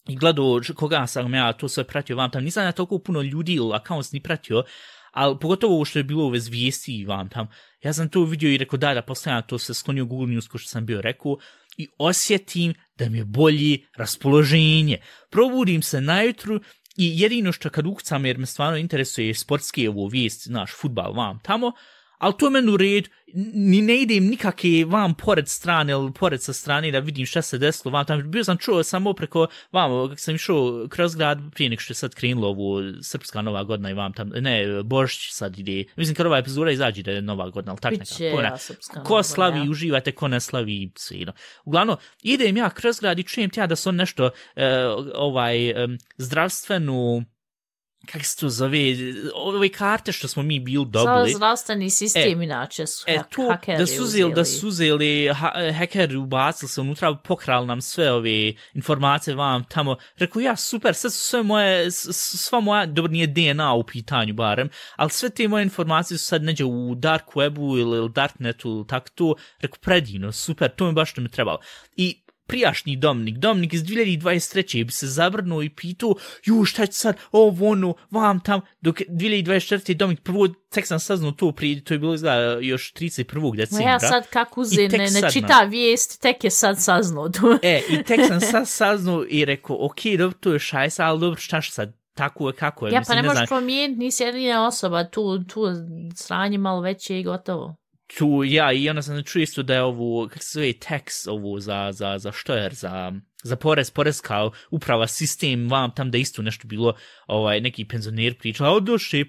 [0.07, 3.53] i gledao koga sam ja to sve pratio vam tam, nisam ja toliko puno ljudi
[3.53, 4.63] ili accounts ni pratio,
[5.11, 7.47] ali pogotovo ovo što je bilo ove zvijesti vam tam,
[7.83, 10.57] ja sam to vidio i rekao da, da posljedno to se sklonio Google News ko
[10.57, 11.37] što sam bio rekao
[11.77, 14.97] i osjetim da mi je bolji raspoloženje.
[15.29, 16.61] Probudim se najutru
[16.97, 21.39] i jedino što kad ukucam jer me stvarno interesuje sportske ovo vijesti, znaš, futbal vam
[21.43, 21.71] tamo,
[22.21, 23.09] ali to je meni u red,
[23.53, 27.57] ni ne idem nikakve vam pored strane ili pored sa strane da vidim šta se
[27.57, 28.23] desilo vam tamo.
[28.23, 31.95] Bio sam čuo samo preko vam, kako sam išao kroz grad prije nek što je
[31.95, 35.83] sad krenulo ovu srpska nova godina i vam tamo, ne, Bošć sad ide.
[35.95, 38.35] Mislim, kad ova epizoda izađe da je nova godina, ali tak neka.
[38.35, 39.71] Ko, ne, ko slavi, ja.
[39.71, 41.17] uživate, ko ne slavi, sve.
[41.25, 41.33] No.
[41.65, 44.31] Uglavnom, idem ja kroz grad i čujem tja da su nešto uh,
[45.13, 47.23] ovaj um, zdravstvenu
[48.05, 48.79] kako se to zove,
[49.35, 51.31] ove karte što smo mi bili dobili.
[51.31, 55.51] Za zdravstveni sistem e, inače su e, to, da su uzeli, da su uzeli, ha,
[55.77, 59.95] hekeri ubacili se unutra, pokrali nam sve ove informacije vam tamo.
[60.17, 64.69] Rekao, ja, super, sve su sve moje, sva moja, dobro, nije DNA u pitanju barem,
[64.95, 68.87] ali sve te moje informacije su sad neđe u dark webu ili u darknetu ili
[68.87, 69.35] tako to.
[69.59, 71.59] Rekao, predivno, super, to mi baš što mi trebalo.
[71.95, 72.20] I
[72.51, 74.85] prijašnji domnik, domnik iz 2023.
[74.85, 79.93] bi se zabrnuo i pitao, ju šta će sad, ovo ono, vam tam, dok 2024.
[79.93, 83.55] domnik prvo, tek sam saznao to prije, to je bilo izgleda još 31.
[83.55, 83.89] decembra.
[83.89, 87.57] Ja sad kako uze, ne, ne čita vijest, tek je sad saznao to.
[87.63, 91.39] e, i tek sam sad saznao i rekao, ok, dobro, to je šajsa, ali dobro,
[91.39, 92.93] šta sad, tako je kako je.
[92.93, 95.61] Ja, Mislim, pa ne, ne možeš promijeniti, nisi jedina osoba, tu, tu
[96.15, 97.80] sranje malo veće i gotovo
[98.17, 101.59] tu ja i onda sam čuo isto da je ovu kako se zove tax ovu
[101.59, 106.17] za za za što je za za porez porez kao uprava sistem vam tam da
[106.17, 106.95] isto nešto bilo
[107.27, 108.81] ovaj neki penzioner priča o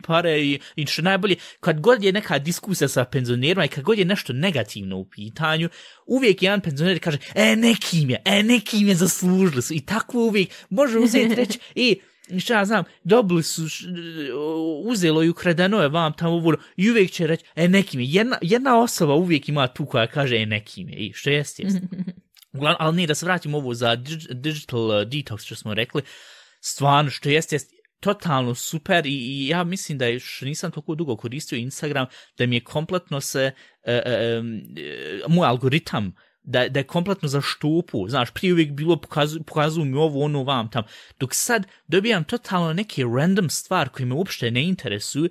[0.07, 1.37] pare i, i što najbolje.
[1.61, 5.69] Kad god je neka diskusija sa penzionerima i kad god je nešto negativno u pitanju
[6.07, 9.75] uvijek jedan penzioner kaže e nekim je e nekim je zaslužili su.
[9.75, 12.01] I tako uvijek može uzeti reći i
[12.41, 13.63] šta ja znam, dobili su,
[14.85, 18.39] uzelo i ukradeno je vam tamo uvoro i uvijek će reći, e nekim je, jedna,
[18.43, 21.79] jedna osoba uvijek ima tu koja kaže, e nekim je, i što jest, jest.
[22.55, 23.97] Uglavnom, ali ne, da se vratimo ovo za
[24.31, 26.03] digital uh, detox što smo rekli,
[26.61, 27.71] stvarno što jest, jest,
[28.03, 32.07] totalno super i, i ja mislim da što nisam toliko dugo koristio Instagram,
[32.39, 33.51] da mi je kompletno se,
[33.83, 34.43] e, e, e,
[35.29, 39.97] moj algoritam, da, da je kompletno za štupu, znaš, prije uvijek bilo pokazu, pokazuju mi
[39.97, 40.85] ovo, ono, vam, tam,
[41.21, 45.31] dok sad dobijam totalno neke random stvar koje me uopšte ne interesuju,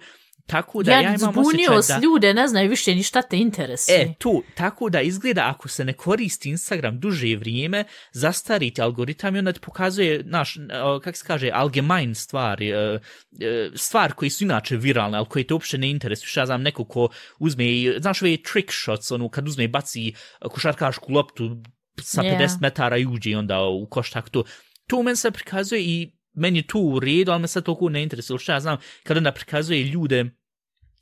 [0.51, 2.03] tako da ja, ja imam osjećaj da...
[2.03, 4.01] ljude, ne znaju više ni šta te interesuje.
[4.01, 9.39] E, tu, tako da izgleda ako se ne koristi Instagram duže vrijeme, zastariti algoritam i
[9.39, 10.57] onda ti pokazuje, naš,
[11.03, 12.99] kak se kaže, algemajn stvari, e,
[13.39, 16.27] e, stvar koji su inače viralne, ali koji te uopšte ne interesuju.
[16.27, 17.09] Šta znam, neko ko
[17.39, 17.65] uzme,
[17.99, 21.57] znaš, ove trick shots, ono, kad uzme i baci košarkašku loptu
[22.01, 22.61] sa 50 yeah.
[22.61, 24.43] metara i uđe onda u koštak, to,
[24.87, 28.03] to men se prikazuje i meni je tu u redu, ali me sad toliko ne
[28.03, 28.39] interesuje.
[28.39, 30.25] Šta ja znam, kad onda prikazuje ljude,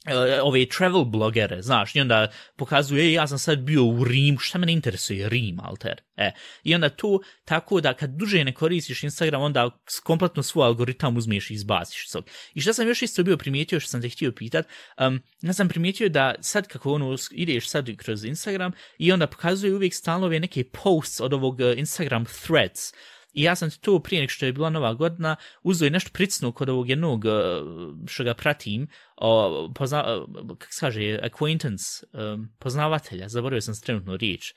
[0.09, 4.57] Eh, ove travel blogere, znaš, i onda pokazuje, ja sam sad bio u Rim, šta
[4.57, 6.01] me ne interesuje, Rim, alter.
[6.17, 6.31] E,
[6.63, 9.69] I onda tu, tako da kad duže ne koristiš Instagram, onda
[10.03, 12.09] kompletno svoj algoritam uzmiješ i izbaciš.
[12.09, 12.25] svog.
[12.53, 14.67] I šta sam još isto bio primijetio, što sam te htio pitat,
[14.97, 19.75] um, ja sam primijetio da sad kako ono, ideš sad kroz Instagram i onda pokazuje
[19.75, 22.93] uvijek stalno ove neke posts od ovog eh, Instagram threads,
[23.33, 26.51] I ja sam tu prije nek što je bila nova godina uzeo i nešto pricnu
[26.51, 27.31] kod ovog jednog uh,
[28.07, 30.03] što ga pratim, o, pozna,
[30.59, 34.53] kako se kaže, acquaintance, um, poznavatelja, zaboravio sam trenutno riječ.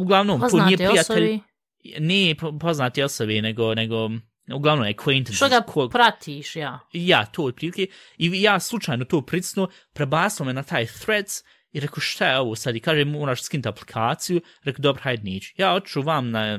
[0.00, 1.40] Uglavnom, Poznati nije prijatelj, osobi.
[1.98, 4.10] nije poznati osobi, nego, nego
[4.54, 5.36] uglavnom acquaintance.
[5.36, 6.80] Što ga ko, pratiš, ja.
[6.92, 7.86] Ja, to otprilike.
[8.18, 12.56] I ja slučajno to pricnu, prebasao me na taj threads, I rekao, šta je ovo
[12.56, 12.76] sad?
[12.76, 14.40] I kaže, moraš skinuti aplikaciju.
[14.64, 15.44] Rekao, dobro, hajde nić.
[15.56, 16.58] Ja oču vam na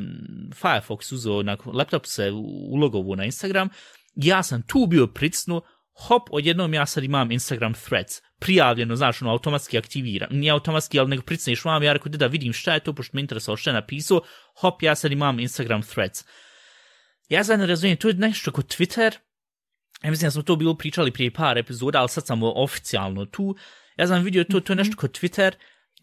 [0.62, 2.32] Firefox uzeo, na laptop se
[2.72, 3.70] ulogovu na Instagram.
[4.16, 5.62] Ja sam tu bio pricnu,
[5.94, 11.10] hop, odjednom ja sad imam Instagram threads, prijavljeno, znaš, ono, automatski aktiviram, nije automatski, ali
[11.10, 13.74] nego pricneš vam, ja rekao, da vidim šta je to, pošto me interesalo šta je
[13.74, 14.22] napisao,
[14.56, 16.26] hop, ja sad imam Instagram threads.
[17.30, 19.12] Ja sad ne razumijem, to je nešto kod Twitter,
[20.04, 23.56] ja mislim da smo to bilo pričali prije par epizoda, ali sad sam oficijalno tu,
[23.98, 25.52] ja sam vidio to, to je nešto kod Twitter,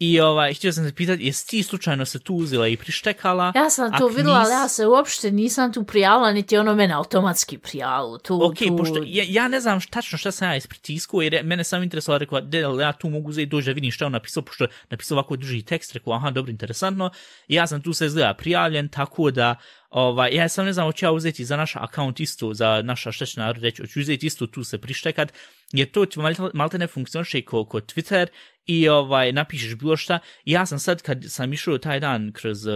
[0.01, 3.51] I ovaj, htio sam se pitati, jesi ti slučajno se tu uzela i prištekala?
[3.55, 4.25] Ja sam to nis...
[4.27, 8.17] ali ja se uopšte nisam tu prijavila, niti ono mene automatski prijavilo.
[8.17, 8.77] Tu, ok, tu...
[8.77, 12.41] pošto ja, ja ne znam tačno šta sam ja ispritiskuo, jer mene sam interesovalo, rekao,
[12.41, 15.61] da ja tu mogu uzeti doći da vidim šta on napisao, pošto napisao ovako duži
[15.61, 17.11] tekst, rekao, aha, dobro, interesantno.
[17.47, 19.55] I ja sam tu se izgleda prijavljen, tako da,
[19.91, 23.51] ovaj, ja sam ne znam, hoću ja uzeti za naš akaunt isto, za naša štečna
[23.51, 25.33] reći, hoću uzeti isto tu se prištekat,
[25.71, 26.19] jer to ti
[26.53, 28.27] malte ne funkcioniše ko, ko Twitter
[28.65, 30.19] i ovaj napišeš bilo šta.
[30.45, 32.73] Ja sam sad kad sam išao taj dan kroz uh,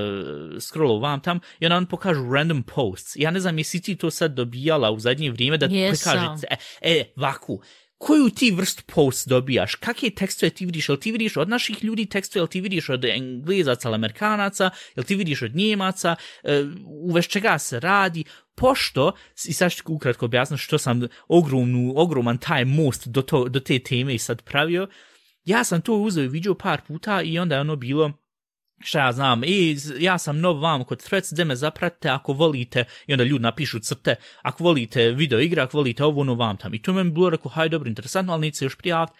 [0.60, 3.16] scrollu vam tam i onda on pokažu random posts.
[3.16, 6.56] Ja ne znam jesi ti to sad dobijala u zadnje vrijeme da yes, prikaže, e,
[6.82, 7.62] e, vaku,
[7.98, 12.06] koju ti vrst post dobijaš, kakve tekstove ti vidiš, jel ti vidiš od naših ljudi
[12.06, 17.14] tekstove, jel ti vidiš od englezaca ili amerikanaca, jel ti vidiš od njemaca, e, u
[17.14, 18.24] veš čega se radi,
[18.56, 19.12] pošto,
[19.46, 23.80] i sad ću ukratko objasniti što sam ogromnu, ogroman taj most do, to, do te
[23.80, 24.88] teme i sad pravio,
[25.46, 28.12] ja sam to uzeo i vidio par puta i onda je ono bilo,
[28.80, 32.86] šta ja znam, i ja sam nov vam kod Threads, gde me zapratite ako volite,
[33.08, 36.74] i onda ljudi napišu crte, ako volite video igre, ako volite ovo, ono vam tam.
[36.74, 39.14] I to meni bilo rekao, haj, dobro, interesantno, ali neće se još prijaviti.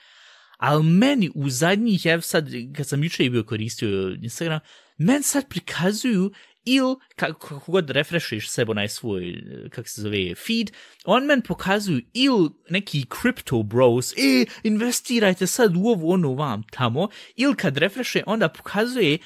[0.58, 4.60] Ali meni u zadnjih, ev sad, kad sam juče bio koristio Instagram,
[4.98, 6.32] meni sad prikazuju
[6.66, 10.72] ili kako god refreshiš sebo na svoj, eh, kako se zove, feed,
[11.06, 17.10] on men pokazuju ili neki crypto bros, e, investirajte sad u ovo, ono vam tamo,
[17.36, 19.18] ili kad refreshe, onda pokazuje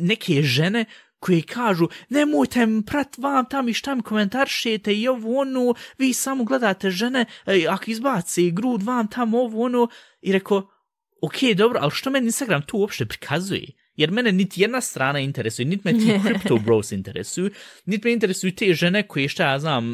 [0.00, 0.84] neke žene
[1.18, 6.44] koje kažu, nemojte prat vam tam i šta mi komentaršete i ovo ono, vi samo
[6.44, 9.88] gledate žene, eh, e, ako izbaci grud vam tam ovo ono,
[10.20, 10.70] i reko,
[11.22, 13.87] ok, dobro, ali što meni Instagram tu uopšte prikazuje?
[13.98, 17.50] Jer mene niti jedna strana interesuje, niti me ti crypto bros interesuju,
[17.86, 19.84] niti me interesuju te žene koje šta ja znam,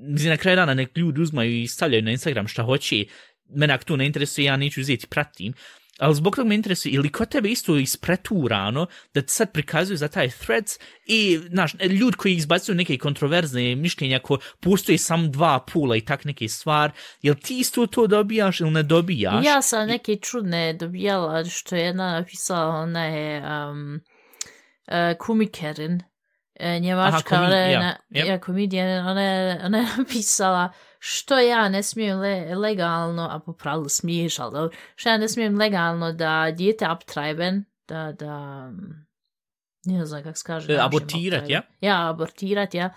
[0.00, 3.04] mislim na kraju dana nek ljudi uzmaju i stavljaju na Instagram šta hoće,
[3.54, 5.52] mene ako to ne interesuje, ja neću uzeti pratim,
[6.04, 10.08] ali zbog toga me interesuje, ili kod tebe isto ispreturano, da ti sad prikazuju za
[10.08, 15.96] taj threads i, znaš, ljudi koji izbacuju neke kontroverzne mišljenja ko postoji sam dva pula
[15.96, 16.90] i tak neke stvar,
[17.22, 19.46] jel ti isto to dobijaš ili ne dobijaš?
[19.46, 24.00] Ja sam neke čudne dobijala, što je jedna napisala, ona je um,
[24.86, 25.94] uh, kumikerin,
[26.60, 28.26] uh, njemačka, Aha, komi, ona je, ja, na, yep.
[28.26, 30.72] ja, komedijan, ona je, ona je napisala,
[31.06, 35.58] što ja ne smijem le, legalno, a po pravilu smiješ, ali što ja ne smijem
[35.58, 38.70] legalno da dijete abtreiben, da, da,
[39.84, 40.72] ne znam kako se kaže.
[40.72, 41.62] E, abortirat, ja?
[41.80, 42.90] Ja, abortirat, ja.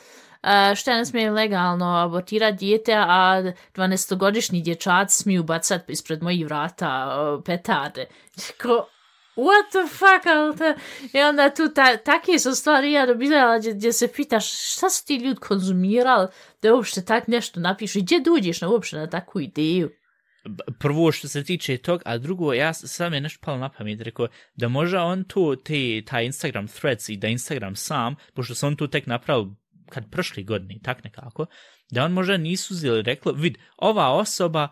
[0.43, 3.43] Uh, što ja ne smijem legalno abortirat dijete, a
[3.75, 8.05] 12-godišnji dječac smiju bacat ispred mojih vrata uh, petarde.
[8.61, 8.87] Ko,
[9.37, 10.75] what the fuck, ali te,
[11.13, 15.05] i onda tu ta, takve su stvari ja dobila gdje, gdje se pitaš šta su
[15.05, 16.27] ti ljudi konzumirali
[16.61, 19.89] da uopšte tak nešto napišu i gdje duđeš na uopšte na takvu ideju.
[20.79, 24.27] Prvo što se tiče tog, a drugo, ja sam je nešto palo na pamet, rekao,
[24.55, 28.75] da možda on to, te, taj Instagram threads i da Instagram sam, pošto sam on
[28.75, 29.55] to tek napravio
[29.89, 31.45] kad prošli godini, tak nekako,
[31.91, 34.67] da on možda nisu uzeli, reklo, vid, ova osoba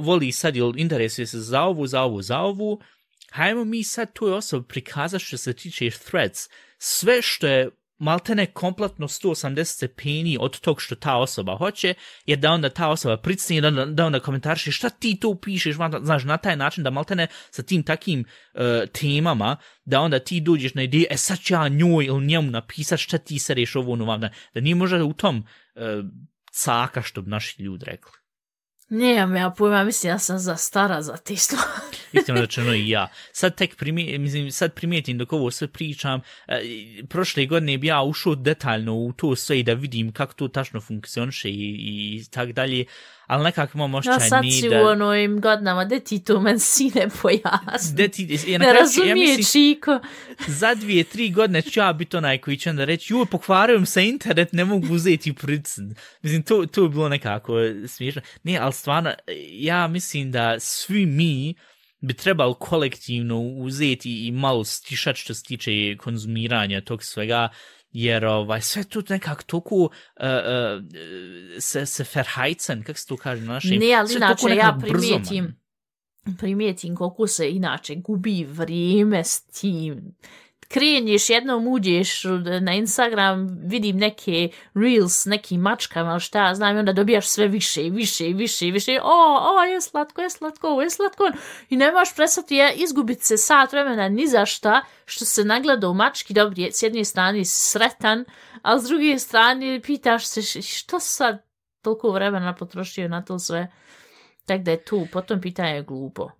[0.00, 2.80] voli sad, ili interesuje se za ovu, za ovu, za ovu,
[3.30, 9.08] hajmo mi sad toj osobi prikazati što se tiče threads, sve što je maltene kompletno
[9.08, 11.94] 180 stepeni od tog što ta osoba hoće,
[12.26, 16.24] je da onda ta osoba pricni, da, da onda komentariše šta ti to pišeš, znaš,
[16.24, 18.60] na taj način da maltene sa tim takim uh,
[18.92, 23.00] temama, da onda ti dođeš na ideju, e sad ću ja njoj ili njemu napisat
[23.00, 25.82] šta ti sereš ovo ono vam, da, da nije možda u tom uh,
[26.52, 28.25] caka što bi naši ljudi rekli.
[28.88, 31.96] Nemam ja pojma, mislim ja sam za stara za te stvari.
[32.12, 33.08] Iskreno rečeno i ja.
[33.32, 36.62] Sad tek primijetim, mislim, sad primijetim dok ovo sve pričam, e,
[37.08, 40.80] prošle godine bi ja ušao detaljno u to sve i da vidim kako to tačno
[40.80, 42.84] funkcioniše i, i tak dalje,
[43.26, 44.82] ali nekako imam Ja ošćaj sad ni si da...
[44.82, 47.96] u onim godinama, gde ti to men sine pojasni.
[47.96, 50.00] Da ti, ja, Ne ja razumije mislim, Čiko.
[50.46, 54.08] za dvije, tri godine ću ja biti onaj koji će onda reći, joj, pokvarujem se
[54.08, 55.82] internet, ne mogu uzeti pricn.
[56.22, 57.52] Mislim, to, to je bilo nekako
[57.86, 58.22] smiješno.
[58.42, 59.12] Ne, ali stvarno,
[59.50, 61.54] ja mislim da svi mi
[62.00, 67.48] bi trebali kolektivno uzeti i malo stišati što se tiče konzumiranja tog svega,
[67.90, 70.84] jer ovaj, sve to nekako toliko uh, uh,
[71.58, 73.78] se, se verheizen, kako se to kaže na našem?
[73.78, 75.60] Ne, ali sve inače ja nekako brzo, primijetim,
[76.38, 80.16] primijetim koliko se inače gubi vrijeme s tim.
[80.68, 82.22] Krenješ, jednom uđeš
[82.60, 87.90] na Instagram, vidim neke reels, neki mačkama, šta znam, i onda dobijaš sve više i
[87.90, 89.00] više i više i više.
[89.02, 91.30] O, o, je slatko, je slatko, ovo je slatko.
[91.70, 95.94] I nemaš prestati ja, izgubiti se sat vremena ni za šta, što se nagleda u
[95.94, 98.24] mački, dobri, s jedne strane sretan,
[98.62, 101.46] a s druge strane pitaš se što sad
[101.82, 103.72] toliko vremena potrošio na to sve.
[104.44, 106.30] tako da je tu, potom pitanje je glupo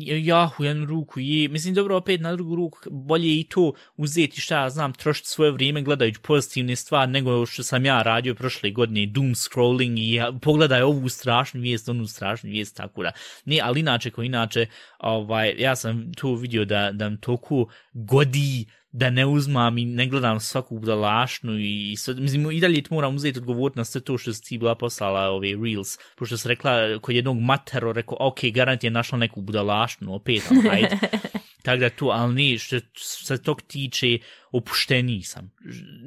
[0.00, 4.40] ja u jednu ruku i mislim dobro opet na drugu ruku bolje i to uzeti
[4.40, 8.70] šta ja znam trošiti svoje vrijeme gledajući pozitivne stvari nego što sam ja radio prošle
[8.70, 13.12] godine doom scrolling i ja, pogledaj ovu strašnu vijest onu strašnu vijest tako da.
[13.44, 14.66] Ne ali inače ko inače
[14.98, 20.06] ovaj ja sam tu vidio da da mi toliko godi da ne uzmam i ne
[20.06, 24.32] gledam svaku budalašnu i sve, mislim i dalje moram uzeti odgovor na sve to što
[24.32, 28.84] si ti bila poslala ove reels, pošto si rekla kod jednog matero, rekao, ok, garant
[28.84, 30.98] je našla neku budalašnu, opet, ali hajde.
[31.68, 32.80] Tako da tu, ali nije, što
[33.24, 34.18] se tog tiče,
[34.52, 35.50] opušteniji sam.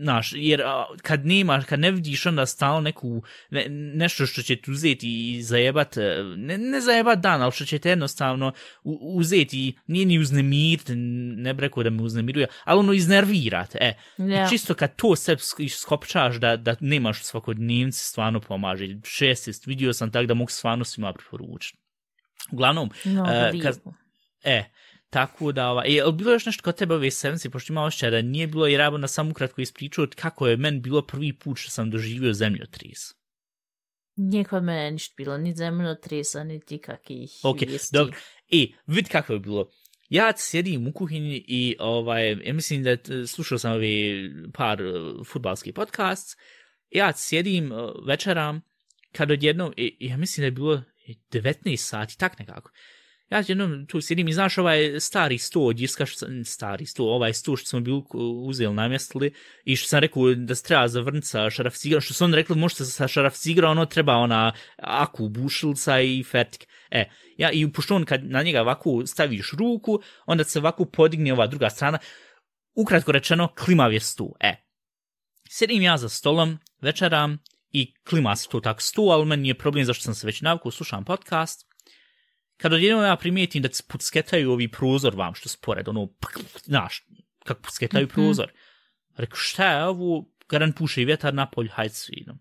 [0.01, 0.61] Znaš, jer
[1.01, 5.43] kad nemaš, kad ne vidiš onda stalno neku, ne, nešto što će tu uzeti i
[5.43, 10.19] zajebat, e, ne, ne zajebat dan, ali što će te jednostavno u, uzeti, nije ni
[10.19, 13.93] uznemiriti, ne bi rekao da me uznemiruje, ali ono iznervirate, e.
[14.17, 15.35] I čisto kad to sve
[15.69, 18.87] skopčaš da, da nemaš svakodnevnici, stvarno pomaže.
[19.03, 21.77] Šestist, vidio sam tak da mogu stvarno svima preporučiti.
[22.51, 23.63] Uglavnom, No, lijepo.
[23.63, 23.79] kad,
[24.43, 24.63] e,
[25.11, 28.09] tako da, ova, je li bilo još nešto kod tebe ove sevenci, pošto ima ošća
[28.09, 31.57] da nije bilo, jer ja na samo ukratko ispričao kako je meni bilo prvi put
[31.57, 32.99] što sam doživio zemljotres.
[34.15, 37.95] Nije kod mene ništa bilo, ni zemljotresa, niti kakih Ok, vijesti.
[37.95, 38.17] dobro.
[38.51, 39.69] E, vid kako je bilo.
[40.09, 42.97] Ja sjedim u kuhinji i ovaj, ja mislim da
[43.27, 43.87] slušao sam ove
[44.53, 46.39] par uh, futbalski podcast.
[46.89, 47.71] Ja sjedim
[48.07, 48.61] večeram
[49.11, 50.83] kad odjednom, i, i ja mislim da je bilo
[51.31, 52.71] 19 sati, tak nekako.
[53.31, 57.33] Ja jednom tu sjedim i znaš ovaj stari sto od Jiska, što stari sto, ovaj
[57.33, 58.03] sto što smo bili
[58.45, 59.33] uzeli, namjestili
[59.65, 62.55] i što sam rekao da se treba zavrniti sa šaraf cigra, što su oni rekli
[62.55, 66.67] možete sa šaraf cigra, ono treba ona aku bušilca i fertik.
[66.91, 71.33] E, ja, i pošto on kad na njega ovako staviš ruku, onda se ovako podigne
[71.33, 71.97] ova druga strana,
[72.75, 74.35] ukratko rečeno, klimav je stu.
[74.39, 74.55] E,
[75.49, 77.37] sjedim ja za stolom, večeram
[77.69, 80.71] i klima se to tak stu, ali meni je problem zašto sam se već navukao,
[80.71, 81.70] slušam podcast,
[82.61, 86.09] kad odjednom ja primijetim da se pucketaju ovi prozor vam što spored, ono,
[86.63, 87.05] znaš,
[87.43, 88.13] kako pucketaju Mhm.
[88.13, 88.51] prozor.
[89.15, 92.39] Rekao, šta je ovo, garant puše i vjetar napolj, hajde svinom.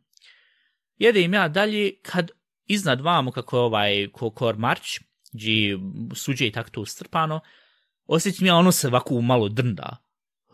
[0.97, 2.31] Jedem ja dalje, kad
[2.67, 4.99] iznad vamo, kako je ovaj ko, kor marć,
[5.33, 5.79] gdje
[6.15, 7.41] suđe i tako to strpano,
[8.07, 9.97] osjećam ja ono se ovako malo drnda.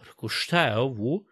[0.07, 1.24] Rekao, šta je ovo?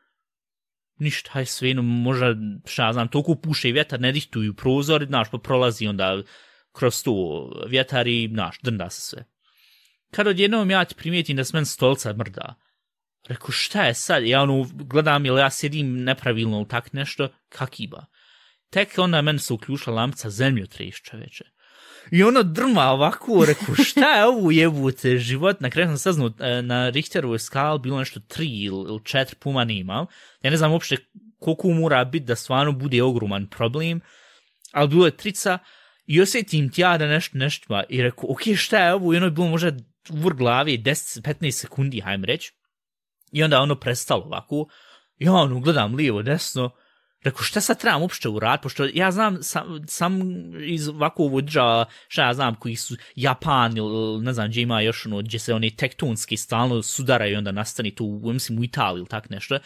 [0.99, 5.31] Ništa, hajde svinom, možda, šta ja znam, toliko puše i vjetar, ne dihtuju prozor, znaš,
[5.31, 6.23] pa prolazi onda
[6.79, 7.15] kroz tu
[7.69, 9.25] vjetar i, naš, drnda se sve.
[10.11, 12.55] Kad odjednom ja ti primijetim da se men stolca mrda,
[13.29, 14.27] Reku, šta je sad?
[14.27, 18.05] Ja ono, gledam, ili ja sjedim nepravilno ili tak nešto, kakiba.
[18.71, 21.45] Tek onda meni se uključila zemlju zemljotres čoveče.
[22.11, 25.61] I ono drma ovako, reku, šta je ovo jebute život?
[25.61, 30.07] Na kraju sam saznao, e, na Richterovoj skali bilo nešto tri ili, četiri puma nimam.
[30.43, 30.97] Ja ne znam uopšte
[31.39, 34.01] koliko mora biti da stvarno bude ogroman problem,
[34.73, 35.59] ali bilo je trica
[36.07, 37.83] i osjetim tja da nešto nešto ba.
[37.89, 39.15] I reku, ok, šta je ovo?
[39.15, 39.73] I ono je bilo možda
[40.11, 42.53] vrh glavi 10-15 sekundi, hajme reći.
[43.33, 44.67] I onda ono prestalo ovako.
[45.19, 46.71] I ono, gledam lijevo, desno.
[47.25, 50.21] Rekao, šta sad trebam uopšte uraditi, pošto ja znam sam, sam
[50.65, 54.81] iz ovako ovo država, šta ja znam, koji su Japan ili ne znam gdje ima
[54.81, 59.01] još ono, gdje se oni tektonski stalno sudaraju i onda nastani tu, mislim, u Italiji
[59.01, 59.59] ili tak nešto.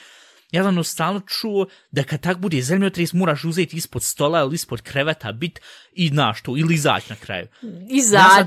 [0.50, 4.82] Ja sam stalno čuo da kad tak bude zemljotres moraš uzeti ispod stola ili ispod
[4.82, 5.60] kreveta bit
[5.92, 7.46] i znaš to, ili izaći na kraju.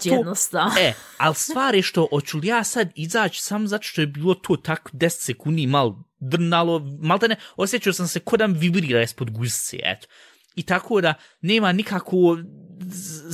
[0.06, 0.72] Ja to- jednostavno.
[0.80, 4.34] E, ali stvar je što, hoću li ja sad izaći sam zato što je bilo
[4.34, 9.02] to tak 10 sekundi mal drnalo, mal da ne, osjećao sam se ko da vibrira
[9.02, 10.08] ispod guzice, eto.
[10.56, 12.38] I tako da nema nikako,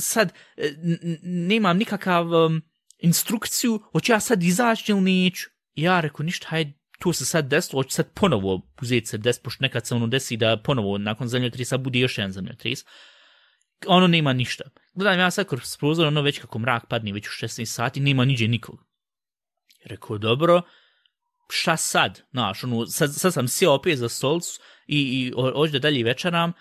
[0.00, 0.74] sad, e,
[1.22, 2.62] nemam nikakav um,
[2.98, 5.46] instrukciju, hoću ja sad izaći ili neću.
[5.74, 9.62] Ja rekao, ništa, hajde, to se sad desilo, hoće sad ponovo uzeti se des, pošto
[9.62, 12.84] nekad se ono desi da ponovo nakon zemljotresa bude još jedan zemljotres
[13.86, 14.64] ono nema ništa.
[14.94, 18.24] Gledam ja sad kroz prozor, ono već kako mrak padne već u 16 sati, nema
[18.24, 18.84] niđe nikog.
[19.84, 20.62] Rekao, dobro,
[21.48, 22.20] šta sad?
[22.30, 26.04] Znaš, ono, sad, sad sam sjeo opet za stolcu i, i ho- hoću da dalje
[26.04, 26.52] večeram,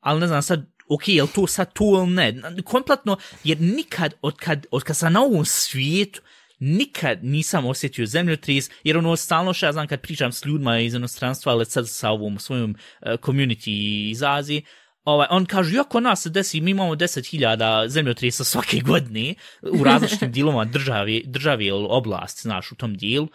[0.00, 2.40] ali ne znam sad, ok, je li to sad tu ili ne?
[2.64, 6.20] Kompletno, jer nikad, od kad, od kad sam na ovom svijetu,
[6.60, 10.94] nikad nisam osjetio zemljotres, jer ono stalno što ja znam kad pričam s ljudima iz
[10.94, 14.62] inostranstva, ali sad sa ovom svojom uh, community iz Azije,
[15.04, 20.32] ovaj, on kaže, jako nas se desi, mi imamo 10.000 zemljotresa svake godine u različitim
[20.32, 23.28] dijelovima države, države ili oblasti, znaš, u tom dijelu.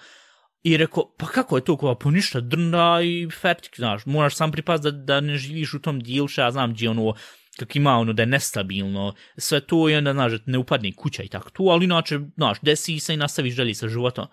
[0.63, 4.51] I rekao, pa kako je to, kao, pa ništa, drnda i fertik, znaš, moraš sam
[4.51, 7.13] pripaz da, da ne živiš u tom dijelu, što ja znam gdje ono,
[7.59, 11.27] kak ima ono da je nestabilno, sve to i onda, znaš, ne upadne kuća i
[11.27, 14.27] tako tu, ali inače, znaš, desi se i nastaviš dalje sa životom.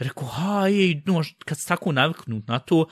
[0.00, 2.86] I rekao, ha, ej, no, kad se tako naviknut na to,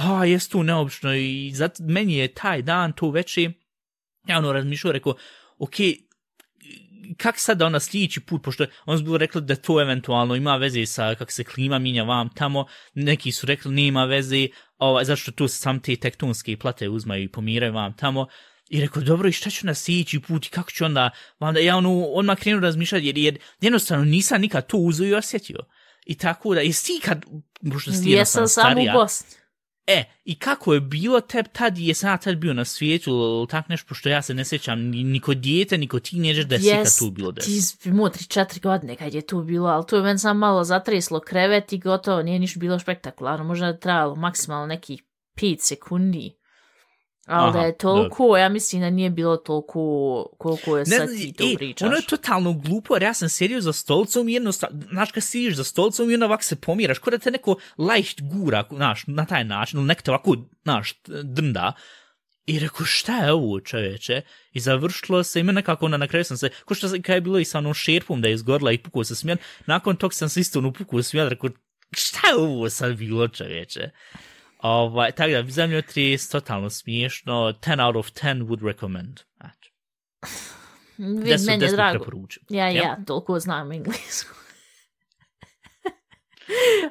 [0.00, 3.50] ha, jes to neobično i zato meni je taj dan to veće,
[4.26, 5.14] ja ono razmišljao, rekao,
[5.58, 5.94] okej,
[7.16, 10.56] kak sad da ona sljedeći put, pošto on su bilo rekli da to eventualno ima
[10.56, 15.32] veze sa kako se klima minja vam tamo, neki su rekli nema veze, ovaj, zašto
[15.32, 18.26] tu sam te tektonske plate uzmaju i pomiraju vam tamo,
[18.70, 21.76] i rekao, dobro, i šta ću na sljedeći put i kako ću onda, onda ja
[21.76, 25.58] ono, odmah krenu razmišljati, jer, jer jednostavno nisam nikad to uzeo i osjetio.
[26.06, 27.24] I tako da, jesi ti kad,
[27.72, 29.26] pošto si ti Jesam jednostavno samo u starija, Bosni.
[29.86, 33.68] E, i kako je bilo teb tad, jesam ja tad bio na svijetu, ili tak
[33.68, 36.70] nešto, pošto ja se ne sjećam ni, ni kod dijete, ni kod tineđer da si
[36.70, 37.44] kad Jes, tu bilo des.
[37.44, 40.64] ti si imao 3-4 godine kad je tu bilo, ali tu je meni sam malo
[40.64, 45.02] zatreslo krevet i gotovo, nije niš bilo spektakularno, možda je trajalo maksimalno nekih
[45.36, 46.39] 5 sekundi.
[47.30, 51.44] Ali da je toliko, ja mislim da nije bilo toliko koliko je sad ti to
[51.44, 51.86] e, pričaš.
[51.86, 55.54] ono je totalno glupo, jer ja sam sjedio za stolcom i jednostavno, znaš kad sediš
[55.54, 59.44] za stolcom i onda se pomiraš, ko da te neko lajht gura, znaš, na taj
[59.44, 61.72] način, ili neko te ovako, znaš, drnda.
[62.46, 64.22] I rekao, šta je ovo, čoveče?
[64.52, 67.38] I završilo se, ima nekako onda na kraju sam se, ko što kad je bilo
[67.38, 70.40] i sa onom šerpom da je izgorila i pukao se smijan, nakon tog sam se
[70.40, 71.50] isto ono pukao smijan, rekao,
[71.92, 73.90] šta je ovo sad bilo, čoveče?
[74.62, 79.20] Ovaj, tako da, zemljotres, totalno smiješno, 10 out of 10 would recommend.
[79.40, 79.68] Eto.
[80.98, 82.04] Vid, Deset, meni je drago.
[82.48, 82.84] Ja, Jel?
[82.84, 84.34] ja, toliko znam englesku.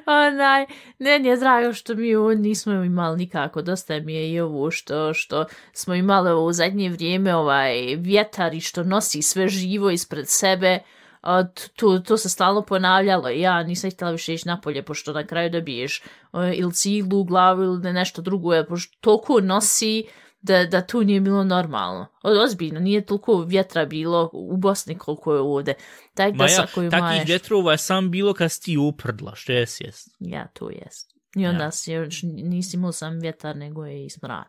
[0.06, 0.66] Onaj,
[0.98, 5.14] meni je drago što mi ovo nismo imali nikako, dosta mi je i ovo što,
[5.14, 10.78] što smo imali u zadnje vrijeme ovaj vjetar i što nosi sve živo ispred sebe,
[11.20, 11.44] a
[11.76, 15.50] to, to se stalno ponavljalo i ja nisam htjela više ići napolje, pošto na kraju
[15.50, 16.02] dobiješ
[16.32, 20.04] uh, ili ciglu u glavu ili nešto drugo je, pošto toliko nosi
[20.42, 22.06] da, da tu nije bilo normalno.
[22.22, 25.74] Ozbiljno, nije toliko vjetra bilo u Bosni koliko je ovdje.
[26.14, 27.28] Tak da Ma ja, sa koju takvih maješ...
[27.28, 30.08] vjetrova je sam bilo kad si ti uprdla, što jes, jes.
[30.18, 31.14] Ja, to jest.
[31.36, 31.64] I onda Ja.
[31.64, 31.70] ja.
[31.70, 34.44] si još nisi imao sam vjetar, nego je i smrad.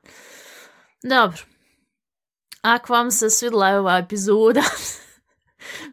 [1.03, 1.37] Dobro.
[2.61, 4.61] Ako vam se svidla ova epizoda,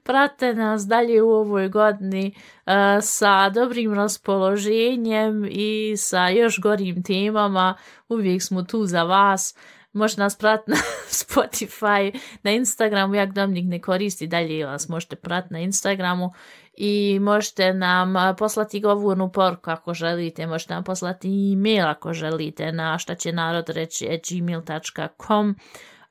[0.02, 7.74] prate nas dalje u ovoj godini uh, sa dobrim raspoloženjem i sa još gorim temama.
[8.08, 9.54] Uvijek smo tu za vas.
[9.92, 10.76] Možete nas pratiti na
[11.24, 16.32] Spotify, na Instagramu, jak Dominik ne koristi, dalje vas možete pratiti na Instagramu
[16.76, 22.72] i možete nam e, poslati govornu poruku ako želite, možete nam poslati e-mail ako želite
[22.72, 25.48] na šta će narod reći gmail.com.
[25.50, 25.56] Uh,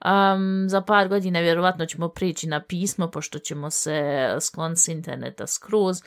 [0.05, 5.47] Um, za par godina vjerovatno ćemo prići na pismo, pošto ćemo se skloniti s interneta
[5.47, 6.01] skroz.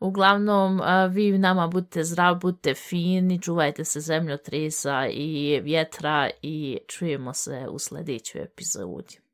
[0.00, 7.32] Uglavnom, a, vi nama budite zdrav, budite fini, čuvajte se zemljotresa i vjetra i čujemo
[7.32, 9.27] se u sljedećoj epizodi.